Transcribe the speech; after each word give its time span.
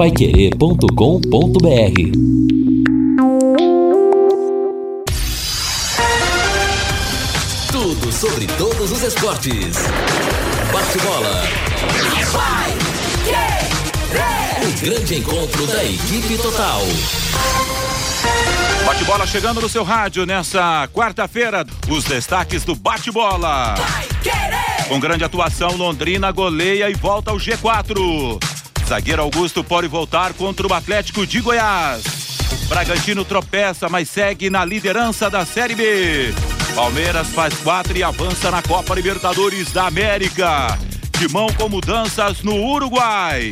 paiquerê.com.br 0.00 0.88
Tudo 7.70 8.10
sobre 8.10 8.46
todos 8.56 8.92
os 8.92 9.02
esportes. 9.02 9.76
Bate-bola. 10.72 11.42
O 14.62 14.80
grande 14.82 15.16
encontro 15.16 15.66
da 15.66 15.84
equipe 15.84 16.38
total. 16.38 16.80
Bate-bola 18.86 19.26
chegando 19.26 19.60
no 19.60 19.68
seu 19.68 19.84
rádio 19.84 20.24
nessa 20.24 20.88
quarta-feira. 20.94 21.66
Os 21.90 22.04
destaques 22.04 22.64
do 22.64 22.74
bate-bola. 22.74 23.74
Com 24.88 24.98
grande 24.98 25.24
atuação, 25.24 25.76
Londrina 25.76 26.32
goleia 26.32 26.88
e 26.88 26.94
volta 26.94 27.32
ao 27.32 27.36
G4. 27.36 28.49
Zagueiro 28.90 29.22
Augusto 29.22 29.62
pode 29.62 29.86
voltar 29.86 30.32
contra 30.32 30.66
o 30.66 30.74
Atlético 30.74 31.24
de 31.24 31.40
Goiás. 31.40 32.02
Bragantino 32.68 33.24
tropeça, 33.24 33.88
mas 33.88 34.10
segue 34.10 34.50
na 34.50 34.64
liderança 34.64 35.30
da 35.30 35.46
Série 35.46 35.76
B. 35.76 36.34
Palmeiras 36.74 37.28
faz 37.28 37.54
quatro 37.58 37.96
e 37.96 38.02
avança 38.02 38.50
na 38.50 38.60
Copa 38.60 38.92
Libertadores 38.92 39.70
da 39.70 39.86
América. 39.86 40.76
Timão 41.16 41.46
com 41.56 41.68
mudanças 41.68 42.42
no 42.42 42.56
Uruguai. 42.56 43.50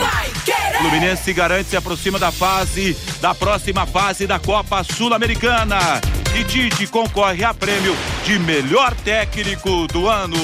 Fluminense 0.78 1.22
se 1.22 1.32
garante 1.32 1.70
se 1.70 1.76
aproxima 1.76 2.18
da 2.18 2.32
fase 2.32 2.96
da 3.20 3.32
próxima 3.32 3.86
fase 3.86 4.26
da 4.26 4.40
Copa 4.40 4.82
Sul-Americana. 4.82 6.00
E 6.34 6.44
Tite 6.44 6.86
concorre 6.86 7.44
a 7.44 7.52
prêmio 7.52 7.96
de 8.24 8.38
melhor 8.38 8.94
técnico 8.94 9.86
do 9.88 10.08
ano. 10.08 10.36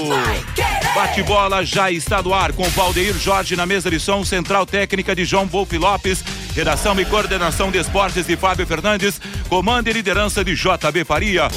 Bate-bola 0.94 1.64
já 1.64 1.90
está 1.90 2.22
no 2.22 2.32
ar 2.32 2.52
com 2.52 2.64
Valdeir 2.70 3.14
Jorge 3.14 3.56
na 3.56 3.66
mesa 3.66 3.90
de 3.90 3.98
som, 3.98 4.24
central 4.24 4.64
técnica 4.64 5.14
de 5.14 5.24
João 5.24 5.46
Wolf 5.46 5.72
Lopes, 5.72 6.24
redação 6.54 6.98
e 7.00 7.04
coordenação 7.04 7.70
de 7.70 7.78
esportes 7.78 8.26
de 8.26 8.36
Fábio 8.36 8.66
Fernandes, 8.66 9.20
comando 9.48 9.88
e 9.88 9.92
liderança 9.92 10.44
de 10.44 10.54
JB 10.54 11.04
Faria. 11.04 11.48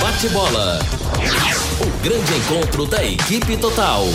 Bate-bola. 0.00 0.78
O 1.80 2.02
grande 2.02 2.34
encontro 2.34 2.86
da 2.86 3.04
equipe 3.04 3.56
total. 3.56 4.06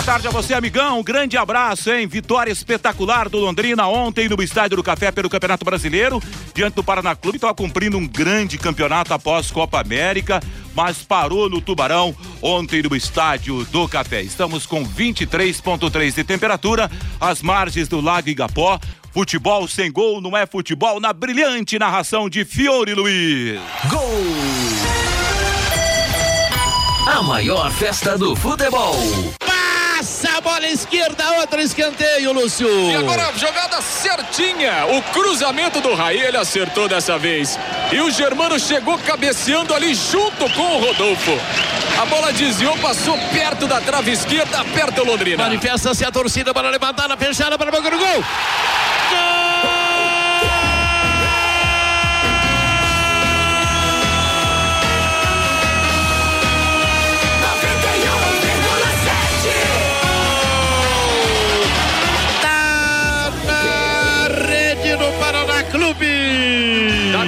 Boa 0.00 0.14
tarde 0.14 0.28
a 0.28 0.30
você, 0.30 0.54
amigão. 0.54 1.00
Um 1.00 1.02
grande 1.02 1.36
abraço, 1.36 1.90
hein? 1.92 2.06
Vitória 2.06 2.50
espetacular 2.50 3.28
do 3.28 3.36
Londrina 3.36 3.86
ontem 3.86 4.30
no 4.30 4.42
Estádio 4.42 4.78
do 4.78 4.82
Café 4.82 5.12
pelo 5.12 5.28
Campeonato 5.28 5.62
Brasileiro, 5.62 6.22
diante 6.54 6.72
do 6.72 6.82
Paraná 6.82 7.14
Clube. 7.14 7.36
Estava 7.36 7.52
cumprindo 7.52 7.98
um 7.98 8.08
grande 8.08 8.56
campeonato 8.56 9.12
após 9.12 9.50
Copa 9.50 9.78
América, 9.78 10.40
mas 10.74 11.02
parou 11.02 11.50
no 11.50 11.60
Tubarão 11.60 12.16
ontem 12.40 12.82
no 12.82 12.96
Estádio 12.96 13.62
do 13.66 13.86
Café. 13.86 14.22
Estamos 14.22 14.64
com 14.64 14.82
23,3 14.86 16.14
de 16.14 16.24
temperatura, 16.24 16.90
às 17.20 17.42
margens 17.42 17.86
do 17.86 18.00
Lago 18.00 18.30
Igapó. 18.30 18.80
Futebol 19.12 19.68
sem 19.68 19.92
gol 19.92 20.22
não 20.22 20.34
é 20.34 20.46
futebol, 20.46 20.98
na 20.98 21.12
brilhante 21.12 21.78
narração 21.78 22.30
de 22.30 22.46
Fiore 22.46 22.94
Luiz. 22.94 23.60
Gol! 23.90 24.24
A 27.06 27.22
maior 27.22 27.70
festa 27.70 28.16
do 28.16 28.34
futebol. 28.34 28.96
Passa 30.00 30.38
a 30.38 30.40
bola 30.40 30.66
esquerda, 30.66 31.30
outro 31.40 31.60
escanteio, 31.60 32.32
Lúcio. 32.32 32.90
E 32.90 32.96
agora 32.96 33.28
a 33.28 33.32
jogada 33.32 33.82
certinha. 33.82 34.86
O 34.86 35.02
cruzamento 35.12 35.78
do 35.82 35.94
Raí, 35.94 36.18
ele 36.18 36.38
acertou 36.38 36.88
dessa 36.88 37.18
vez. 37.18 37.58
E 37.92 38.00
o 38.00 38.10
Germano 38.10 38.58
chegou 38.58 38.96
cabeceando 39.00 39.74
ali 39.74 39.92
junto 39.92 40.48
com 40.54 40.62
o 40.62 40.78
Rodolfo. 40.78 41.38
A 42.00 42.06
bola 42.06 42.32
desviou, 42.32 42.78
passou 42.78 43.18
perto 43.30 43.66
da 43.66 43.78
trave 43.82 44.12
esquerda, 44.12 44.64
perto 44.72 45.04
do 45.04 45.04
Londrina. 45.04 45.44
Manifesta-se 45.44 46.02
a 46.02 46.10
torcida 46.10 46.54
para 46.54 46.70
levantar, 46.70 47.14
fechada 47.18 47.58
para 47.58 47.68
o 47.68 47.82
gol. 47.82 47.90
Gol! 49.10 49.49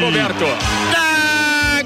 Dagoberto. 0.02 0.46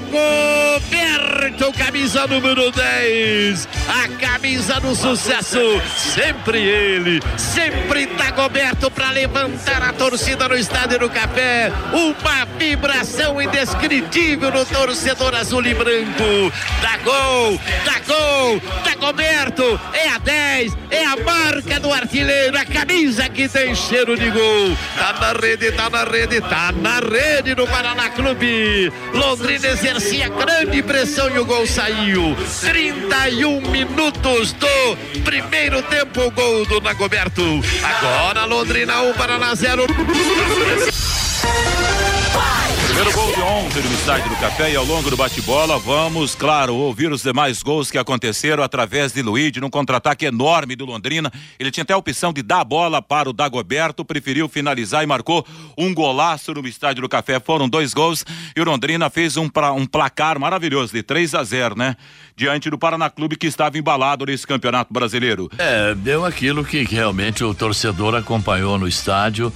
Dagoberto, 0.09 1.71
camisa 1.73 2.25
número 2.25 2.71
10. 2.71 3.67
A 3.87 4.07
camisa 4.19 4.81
do 4.81 4.93
sucesso. 4.93 5.81
Sempre 5.95 6.61
ele. 6.61 7.21
Sempre 7.37 8.05
Dagoberto 8.05 8.91
para 8.91 9.11
levantar 9.11 9.81
a 9.81 9.93
torcida 9.93 10.47
no 10.49 10.57
Estádio 10.57 10.99
do 10.99 11.09
Café. 11.09 11.71
Uma 11.93 12.45
vibração 12.57 13.41
indescritível 13.41 14.51
no 14.51 14.65
torcedor 14.65 15.33
azul 15.35 15.65
e 15.65 15.73
branco. 15.73 16.51
Dá 16.81 16.97
gol, 16.97 17.59
dá 17.85 17.99
gol, 18.05 18.61
Dagoberto. 18.83 19.79
É 19.93 20.09
a 20.09 20.17
10, 20.17 20.77
é 20.91 21.05
a 21.05 21.15
marca 21.15 21.79
do 21.79 21.91
artilheiro. 21.91 22.57
A 22.57 22.65
camisa 22.65 23.29
que 23.29 23.47
tem 23.47 23.73
cheiro 23.73 24.17
de 24.17 24.29
gol. 24.29 24.77
Tá 24.97 25.13
na 25.13 25.31
rede, 25.39 25.71
tá 25.71 25.89
na 25.89 26.03
rede, 26.03 26.41
tá 26.41 26.73
na 26.73 26.99
rede 26.99 27.55
do 27.55 27.65
Paraná 27.67 28.09
Clube. 28.09 28.91
Londrina 29.13 29.67
exercia 29.67 30.27
grande 30.27 30.83
pressão 30.83 31.29
e 31.29 31.39
o 31.39 31.45
gol 31.45 31.65
saiu. 31.65 32.35
31 32.61 33.61
minutos 33.61 33.76
do 33.85 34.97
primeiro 35.23 35.81
tempo, 35.83 36.31
gol 36.31 36.65
do 36.65 36.81
Nagoberto. 36.81 37.41
Agora 37.83 38.45
Londrina 38.45 39.01
1, 39.01 39.13
Paraná 39.13 39.55
0. 39.55 39.85
Primeiro 42.97 43.15
gol 43.15 43.31
de 43.31 43.41
ontem 43.41 43.83
no 43.83 43.93
estádio 43.93 44.27
do 44.27 44.35
Café 44.37 44.71
e 44.71 44.75
ao 44.75 44.83
longo 44.83 45.07
do 45.11 45.15
bate-bola 45.15 45.77
vamos, 45.77 46.33
claro, 46.33 46.73
ouvir 46.73 47.11
os 47.11 47.21
demais 47.21 47.61
gols 47.61 47.91
que 47.91 47.97
aconteceram 47.99 48.63
através 48.63 49.11
de 49.11 49.21
Luíde 49.21 49.61
num 49.61 49.69
contra-ataque 49.69 50.25
enorme 50.25 50.75
do 50.75 50.83
Londrina. 50.83 51.31
Ele 51.59 51.69
tinha 51.69 51.83
até 51.83 51.93
a 51.93 51.97
opção 51.97 52.33
de 52.33 52.41
dar 52.41 52.61
a 52.61 52.63
bola 52.63 52.99
para 52.99 53.29
o 53.29 53.33
Dagoberto, 53.33 54.03
preferiu 54.03 54.49
finalizar 54.49 55.03
e 55.03 55.05
marcou 55.05 55.45
um 55.77 55.93
golaço 55.93 56.51
no 56.55 56.67
estádio 56.67 57.03
do 57.03 57.07
Café. 57.07 57.39
Foram 57.39 57.69
dois 57.69 57.93
gols 57.93 58.25
e 58.55 58.59
o 58.59 58.65
Londrina 58.65 59.11
fez 59.11 59.37
um, 59.37 59.47
pra, 59.47 59.71
um 59.73 59.85
placar 59.85 60.39
maravilhoso 60.39 60.91
de 60.91 61.03
3 61.03 61.35
a 61.35 61.43
0, 61.43 61.77
né? 61.77 61.95
Diante 62.35 62.67
do 62.67 62.79
Paraná 62.79 63.11
Clube 63.11 63.35
que 63.35 63.45
estava 63.45 63.77
embalado 63.77 64.25
nesse 64.25 64.47
campeonato 64.47 64.91
brasileiro. 64.91 65.51
É, 65.59 65.93
deu 65.93 66.25
aquilo 66.25 66.65
que 66.65 66.83
realmente 66.83 67.43
o 67.43 67.53
torcedor 67.53 68.15
acompanhou 68.15 68.79
no 68.79 68.87
estádio. 68.87 69.53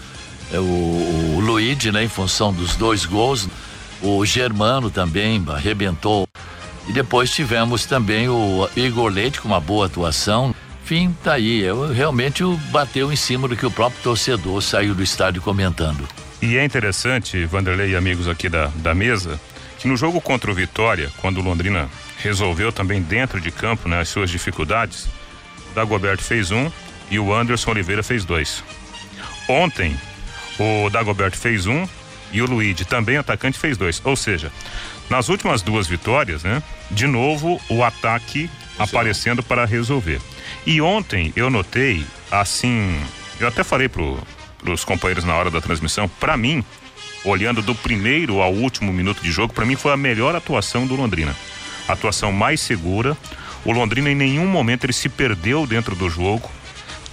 É, 0.53 0.59
o, 0.59 1.30
Luigi, 1.71 1.91
né, 1.91 2.03
em 2.03 2.09
função 2.09 2.51
dos 2.51 2.75
dois 2.75 3.05
gols, 3.05 3.47
o 4.01 4.25
Germano 4.25 4.91
também 4.91 5.41
arrebentou. 5.47 6.27
E 6.87 6.91
depois 6.91 7.31
tivemos 7.31 7.85
também 7.85 8.27
o 8.27 8.69
Igor 8.75 9.09
Leite 9.09 9.39
com 9.39 9.47
uma 9.47 9.59
boa 9.59 9.85
atuação. 9.85 10.53
Enfim, 10.83 11.15
tá 11.23 11.33
aí. 11.33 11.61
Eu, 11.61 11.93
realmente 11.93 12.43
bateu 12.71 13.11
em 13.11 13.15
cima 13.15 13.47
do 13.47 13.55
que 13.55 13.65
o 13.65 13.71
próprio 13.71 14.01
torcedor 14.03 14.61
saiu 14.61 14.93
do 14.93 15.01
estádio 15.01 15.41
comentando. 15.41 16.05
E 16.41 16.57
é 16.57 16.65
interessante, 16.65 17.45
Vanderlei 17.45 17.91
e 17.91 17.95
amigos 17.95 18.27
aqui 18.27 18.49
da, 18.49 18.67
da 18.75 18.93
mesa, 18.93 19.39
que 19.79 19.87
no 19.87 19.95
jogo 19.95 20.19
contra 20.19 20.51
o 20.51 20.55
Vitória, 20.55 21.09
quando 21.17 21.37
o 21.37 21.43
Londrina 21.43 21.87
resolveu 22.17 22.71
também 22.71 23.01
dentro 23.01 23.39
de 23.39 23.49
campo 23.49 23.87
né, 23.87 24.01
as 24.01 24.09
suas 24.09 24.29
dificuldades, 24.29 25.07
Dagoberto 25.73 26.21
fez 26.23 26.51
um 26.51 26.69
e 27.09 27.17
o 27.17 27.33
Anderson 27.33 27.71
Oliveira 27.71 28.03
fez 28.03 28.25
dois. 28.25 28.61
Ontem, 29.47 29.95
o 30.61 30.89
Dagoberto 30.89 31.37
fez 31.37 31.65
um 31.65 31.87
e 32.31 32.41
o 32.41 32.45
Luigi, 32.45 32.85
também 32.85 33.17
atacante, 33.17 33.59
fez 33.59 33.77
dois. 33.77 34.01
Ou 34.03 34.15
seja, 34.15 34.51
nas 35.09 35.27
últimas 35.27 35.61
duas 35.61 35.87
vitórias, 35.87 36.43
né? 36.43 36.61
De 36.89 37.07
novo 37.07 37.59
o 37.69 37.83
ataque 37.83 38.49
aparecendo 38.79 39.43
para 39.43 39.65
resolver. 39.65 40.21
E 40.65 40.81
ontem 40.81 41.33
eu 41.35 41.49
notei, 41.49 42.05
assim, 42.29 42.99
eu 43.39 43.47
até 43.47 43.63
falei 43.63 43.89
pro, 43.89 44.17
pros 44.59 44.83
companheiros 44.83 45.23
na 45.23 45.35
hora 45.35 45.51
da 45.51 45.61
transmissão, 45.61 46.07
para 46.07 46.37
mim, 46.37 46.63
olhando 47.23 47.61
do 47.61 47.75
primeiro 47.75 48.41
ao 48.41 48.53
último 48.53 48.91
minuto 48.93 49.21
de 49.21 49.31
jogo, 49.31 49.53
para 49.53 49.65
mim 49.65 49.75
foi 49.75 49.91
a 49.91 49.97
melhor 49.97 50.35
atuação 50.35 50.87
do 50.87 50.95
Londrina. 50.95 51.35
Atuação 51.87 52.31
mais 52.31 52.61
segura. 52.61 53.17
O 53.65 53.71
Londrina 53.71 54.09
em 54.09 54.15
nenhum 54.15 54.47
momento 54.47 54.85
ele 54.85 54.93
se 54.93 55.09
perdeu 55.09 55.67
dentro 55.67 55.95
do 55.95 56.09
jogo. 56.09 56.49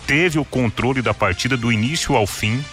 Teve 0.07 0.39
o 0.39 0.45
controle 0.45 1.03
da 1.03 1.13
partida 1.13 1.57
do 1.57 1.73
início 1.73 2.15
ao 2.17 2.27
fim. 2.27 2.65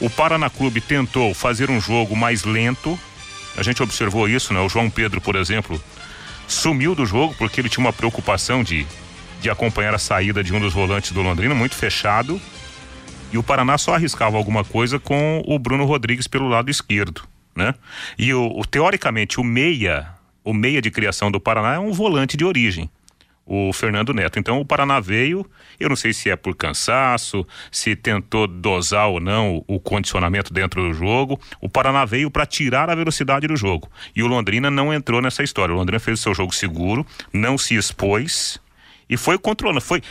O 0.00 0.08
Paraná 0.08 0.48
Clube 0.48 0.80
tentou 0.80 1.34
fazer 1.34 1.70
um 1.70 1.80
jogo 1.80 2.14
mais 2.16 2.44
lento. 2.44 2.98
A 3.56 3.62
gente 3.62 3.82
observou 3.82 4.28
isso, 4.28 4.54
né? 4.54 4.60
O 4.60 4.68
João 4.68 4.88
Pedro, 4.88 5.20
por 5.20 5.34
exemplo, 5.34 5.82
sumiu 6.46 6.94
do 6.94 7.04
jogo 7.04 7.34
porque 7.36 7.60
ele 7.60 7.68
tinha 7.68 7.84
uma 7.84 7.92
preocupação 7.92 8.62
de, 8.62 8.86
de 9.40 9.50
acompanhar 9.50 9.94
a 9.94 9.98
saída 9.98 10.42
de 10.42 10.54
um 10.54 10.60
dos 10.60 10.72
volantes 10.72 11.10
do 11.10 11.20
Londrina, 11.20 11.54
muito 11.54 11.74
fechado. 11.74 12.40
E 13.32 13.36
o 13.36 13.42
Paraná 13.42 13.76
só 13.76 13.94
arriscava 13.94 14.36
alguma 14.36 14.64
coisa 14.64 14.98
com 14.98 15.42
o 15.46 15.58
Bruno 15.58 15.84
Rodrigues 15.84 16.26
pelo 16.26 16.48
lado 16.48 16.70
esquerdo, 16.70 17.22
né? 17.54 17.74
E 18.16 18.32
o, 18.32 18.52
o 18.56 18.64
teoricamente 18.64 19.40
o 19.40 19.44
meia, 19.44 20.08
o 20.44 20.54
meia 20.54 20.80
de 20.80 20.90
criação 20.90 21.30
do 21.30 21.40
Paraná 21.40 21.74
é 21.74 21.78
um 21.78 21.92
volante 21.92 22.36
de 22.36 22.44
origem. 22.44 22.88
O 23.48 23.72
Fernando 23.72 24.12
Neto. 24.12 24.38
Então 24.38 24.60
o 24.60 24.64
Paraná 24.64 25.00
veio, 25.00 25.44
eu 25.80 25.88
não 25.88 25.96
sei 25.96 26.12
se 26.12 26.28
é 26.28 26.36
por 26.36 26.54
cansaço, 26.54 27.46
se 27.72 27.96
tentou 27.96 28.46
dosar 28.46 29.08
ou 29.08 29.18
não 29.18 29.64
o, 29.66 29.80
condicionamento 29.80 30.52
dentro 30.52 30.82
do 30.82 30.92
jogo. 30.92 31.40
O 31.60 31.68
Paraná 31.68 32.04
veio 32.04 32.30
para 32.30 32.44
tirar 32.44 32.90
a 32.90 32.94
velocidade 32.94 33.46
do 33.46 33.56
jogo. 33.56 33.90
E 34.14 34.22
o 34.22 34.26
Londrina 34.26 34.70
não 34.70 34.92
entrou 34.92 35.22
nessa 35.22 35.42
história. 35.42 35.74
O 35.74 35.78
Londrina 35.78 35.98
fez 35.98 36.20
o 36.20 36.22
seu 36.22 36.34
jogo 36.34 36.54
seguro, 36.54 37.06
não 37.32 37.56
se 37.56 37.74
expôs 37.74 38.60
e 39.08 39.16
foi 39.16 39.38
controlando. 39.38 39.80
Foi 39.80 40.02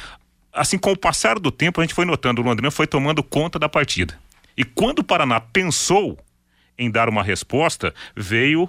assim, 0.51 0.79
com 0.79 0.91
o 0.91 0.97
passar 0.97 1.37
do 1.37 1.51
tempo, 1.51 1.79
a 1.79 1.83
gente 1.83 1.93
foi 1.93 2.05
notando, 2.05 2.41
o 2.41 2.43
Londrina 2.43 2.71
foi 2.71 2.87
tomando 2.87 3.21
conta 3.21 3.59
da 3.59 3.69
partida. 3.69 4.17
E 4.57 4.63
quando 4.63 4.99
o 4.99 5.03
Paraná 5.03 5.39
pensou 5.39 6.17
em 6.75 6.89
dar 6.89 7.07
uma 7.07 7.21
resposta, 7.21 7.93
veio 8.15 8.67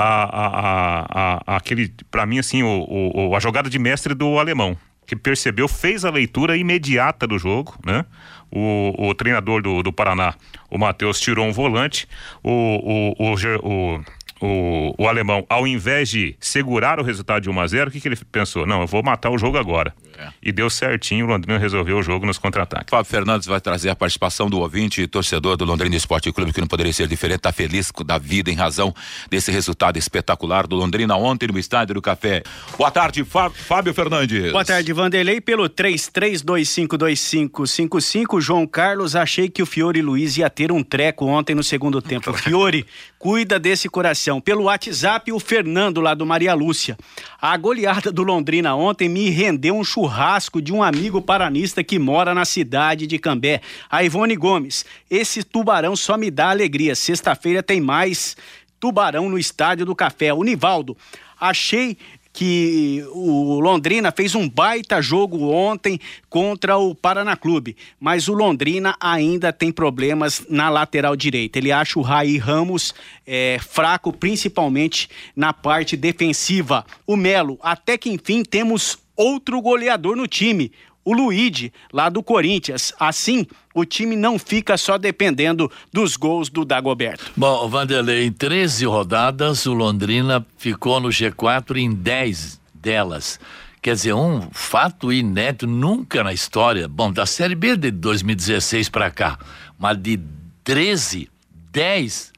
a, 0.00 1.40
a, 1.44 1.54
a, 1.54 1.56
aquele, 1.56 1.92
para 2.10 2.24
mim, 2.24 2.38
assim, 2.38 2.62
o, 2.62 2.86
o, 2.88 3.36
a 3.36 3.40
jogada 3.40 3.68
de 3.68 3.78
mestre 3.78 4.14
do 4.14 4.38
alemão, 4.38 4.76
que 5.06 5.14
percebeu, 5.14 5.68
fez 5.68 6.04
a 6.04 6.10
leitura 6.10 6.56
imediata 6.56 7.26
do 7.26 7.38
jogo, 7.38 7.76
né? 7.84 8.04
O, 8.50 9.08
o 9.08 9.14
treinador 9.14 9.62
do, 9.62 9.82
do 9.82 9.92
Paraná, 9.92 10.34
o 10.70 10.78
Matheus, 10.78 11.20
tirou 11.20 11.46
um 11.46 11.52
volante, 11.52 12.08
o, 12.42 13.14
o, 13.18 13.34
o, 13.34 14.04
o 14.40 14.50
o, 14.50 14.94
o 14.98 15.08
alemão, 15.08 15.46
ao 15.48 15.66
invés 15.66 16.08
de 16.08 16.36
segurar 16.40 16.98
o 16.98 17.02
resultado 17.02 17.42
de 17.42 17.50
1 17.50 17.60
a 17.60 17.66
0 17.66 17.88
o 17.88 17.92
que, 17.92 18.00
que 18.00 18.08
ele 18.08 18.16
pensou? 18.30 18.66
Não, 18.66 18.80
eu 18.80 18.86
vou 18.86 19.02
matar 19.02 19.30
o 19.30 19.38
jogo 19.38 19.58
agora. 19.58 19.94
É. 20.18 20.28
E 20.42 20.52
deu 20.52 20.68
certinho, 20.68 21.26
o 21.26 21.28
Londrina 21.28 21.58
resolveu 21.58 21.98
o 21.98 22.02
jogo 22.02 22.26
nos 22.26 22.38
contra-ataques. 22.38 22.90
Fábio 22.90 23.04
Fernandes 23.04 23.46
vai 23.46 23.60
trazer 23.60 23.90
a 23.90 23.96
participação 23.96 24.50
do 24.50 24.58
ouvinte 24.58 25.02
e 25.02 25.06
torcedor 25.06 25.56
do 25.56 25.64
Londrina 25.64 25.94
Esporte 25.96 26.32
Clube, 26.32 26.52
que 26.52 26.60
não 26.60 26.66
poderia 26.66 26.92
ser 26.92 27.06
diferente, 27.06 27.38
está 27.38 27.52
feliz 27.52 27.92
da 28.04 28.18
vida 28.18 28.50
em 28.50 28.54
razão 28.54 28.92
desse 29.30 29.50
resultado 29.50 29.98
espetacular 29.98 30.66
do 30.66 30.76
Londrina 30.76 31.16
ontem 31.16 31.48
no 31.48 31.58
Estádio 31.58 31.94
do 31.94 32.02
Café. 32.02 32.42
Boa 32.76 32.90
tarde, 32.90 33.24
Fábio 33.24 33.94
Fernandes. 33.94 34.52
Boa 34.52 34.64
tarde, 34.64 34.92
Vanderlei. 34.92 35.40
Pelo 35.40 35.70
33252555, 35.70 38.40
João 38.40 38.66
Carlos, 38.66 39.14
achei 39.16 39.48
que 39.48 39.62
o 39.62 39.66
Fiore 39.66 40.02
Luiz 40.02 40.36
ia 40.36 40.50
ter 40.50 40.70
um 40.72 40.82
treco 40.82 41.26
ontem 41.26 41.54
no 41.54 41.62
segundo 41.62 42.02
tempo. 42.02 42.32
Fiore, 42.34 42.84
cuida 43.20 43.58
desse 43.58 43.86
coração. 43.86 44.40
Pelo 44.40 44.62
WhatsApp, 44.64 45.30
o 45.30 45.38
Fernando 45.38 46.00
lá 46.00 46.14
do 46.14 46.24
Maria 46.24 46.54
Lúcia. 46.54 46.96
A 47.38 47.54
goleada 47.54 48.10
do 48.10 48.22
Londrina 48.22 48.74
ontem 48.74 49.10
me 49.10 49.28
rendeu 49.28 49.76
um 49.76 49.84
churrasco 49.84 50.60
de 50.60 50.72
um 50.72 50.82
amigo 50.82 51.20
paranista 51.20 51.84
que 51.84 51.98
mora 51.98 52.34
na 52.34 52.46
cidade 52.46 53.06
de 53.06 53.18
Cambé. 53.18 53.60
A 53.90 54.02
Ivone 54.02 54.34
Gomes. 54.36 54.86
Esse 55.10 55.44
tubarão 55.44 55.94
só 55.94 56.16
me 56.16 56.30
dá 56.30 56.48
alegria. 56.48 56.94
Sexta-feira 56.94 57.62
tem 57.62 57.78
mais 57.78 58.38
tubarão 58.80 59.28
no 59.28 59.38
Estádio 59.38 59.84
do 59.84 59.94
Café. 59.94 60.32
O 60.32 60.42
Nivaldo. 60.42 60.96
Achei 61.38 61.98
que 62.40 63.04
o 63.12 63.60
Londrina 63.60 64.10
fez 64.10 64.34
um 64.34 64.48
baita 64.48 65.02
jogo 65.02 65.50
ontem 65.50 66.00
contra 66.30 66.78
o 66.78 66.94
Paraná 66.94 67.36
Clube, 67.36 67.76
mas 68.00 68.28
o 68.28 68.32
Londrina 68.32 68.96
ainda 68.98 69.52
tem 69.52 69.70
problemas 69.70 70.46
na 70.48 70.70
lateral 70.70 71.14
direita. 71.14 71.58
Ele 71.58 71.70
acha 71.70 71.98
o 71.98 72.02
Raí 72.02 72.38
Ramos 72.38 72.94
é, 73.26 73.58
fraco, 73.60 74.10
principalmente 74.10 75.10
na 75.36 75.52
parte 75.52 75.98
defensiva. 75.98 76.86
O 77.06 77.14
Melo, 77.14 77.58
até 77.62 77.98
que 77.98 78.08
enfim 78.08 78.42
temos 78.42 78.96
outro 79.14 79.60
goleador 79.60 80.16
no 80.16 80.26
time 80.26 80.72
o 81.04 81.12
Luigi, 81.12 81.72
lá 81.92 82.08
do 82.08 82.22
Corinthians. 82.22 82.92
Assim, 82.98 83.46
o 83.74 83.84
time 83.84 84.16
não 84.16 84.38
fica 84.38 84.76
só 84.76 84.98
dependendo 84.98 85.70
dos 85.92 86.16
gols 86.16 86.48
do 86.48 86.64
Dagoberto. 86.64 87.32
Bom, 87.36 87.68
Vanderlei, 87.68 88.26
em 88.26 88.32
13 88.32 88.84
rodadas, 88.86 89.66
o 89.66 89.72
Londrina 89.72 90.44
ficou 90.58 91.00
no 91.00 91.08
G4 91.08 91.76
em 91.76 91.92
10 91.92 92.60
delas. 92.74 93.40
Quer 93.82 93.94
dizer, 93.94 94.12
um 94.12 94.48
fato 94.52 95.10
inédito, 95.10 95.66
nunca 95.66 96.22
na 96.22 96.34
história, 96.34 96.86
bom, 96.86 97.10
da 97.10 97.24
Série 97.24 97.54
B 97.54 97.76
de 97.76 97.90
2016 97.90 98.90
para 98.90 99.10
cá, 99.10 99.38
mas 99.78 99.96
de 99.96 100.20
13, 100.62 101.30
10, 101.72 102.32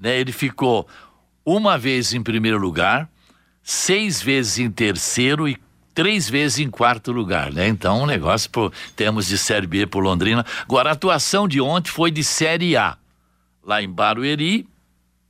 né, 0.00 0.18
ele 0.18 0.32
ficou 0.32 0.88
uma 1.44 1.78
vez 1.78 2.12
em 2.12 2.22
primeiro 2.22 2.58
lugar, 2.58 3.08
seis 3.62 4.20
vezes 4.20 4.58
em 4.58 4.70
terceiro 4.70 5.48
e 5.48 5.56
três 5.98 6.30
vezes 6.30 6.60
em 6.60 6.70
quarto 6.70 7.10
lugar, 7.10 7.52
né? 7.52 7.66
Então, 7.66 8.04
um 8.04 8.06
negócio 8.06 8.48
por 8.50 8.72
temos 8.94 9.26
de 9.26 9.36
Série 9.36 9.66
B 9.66 9.84
por 9.84 10.00
Londrina. 10.00 10.46
Agora, 10.62 10.90
a 10.90 10.92
atuação 10.92 11.48
de 11.48 11.60
ontem 11.60 11.90
foi 11.90 12.12
de 12.12 12.22
Série 12.22 12.76
A. 12.76 12.96
Lá 13.66 13.82
em 13.82 13.90
Barueri, 13.90 14.64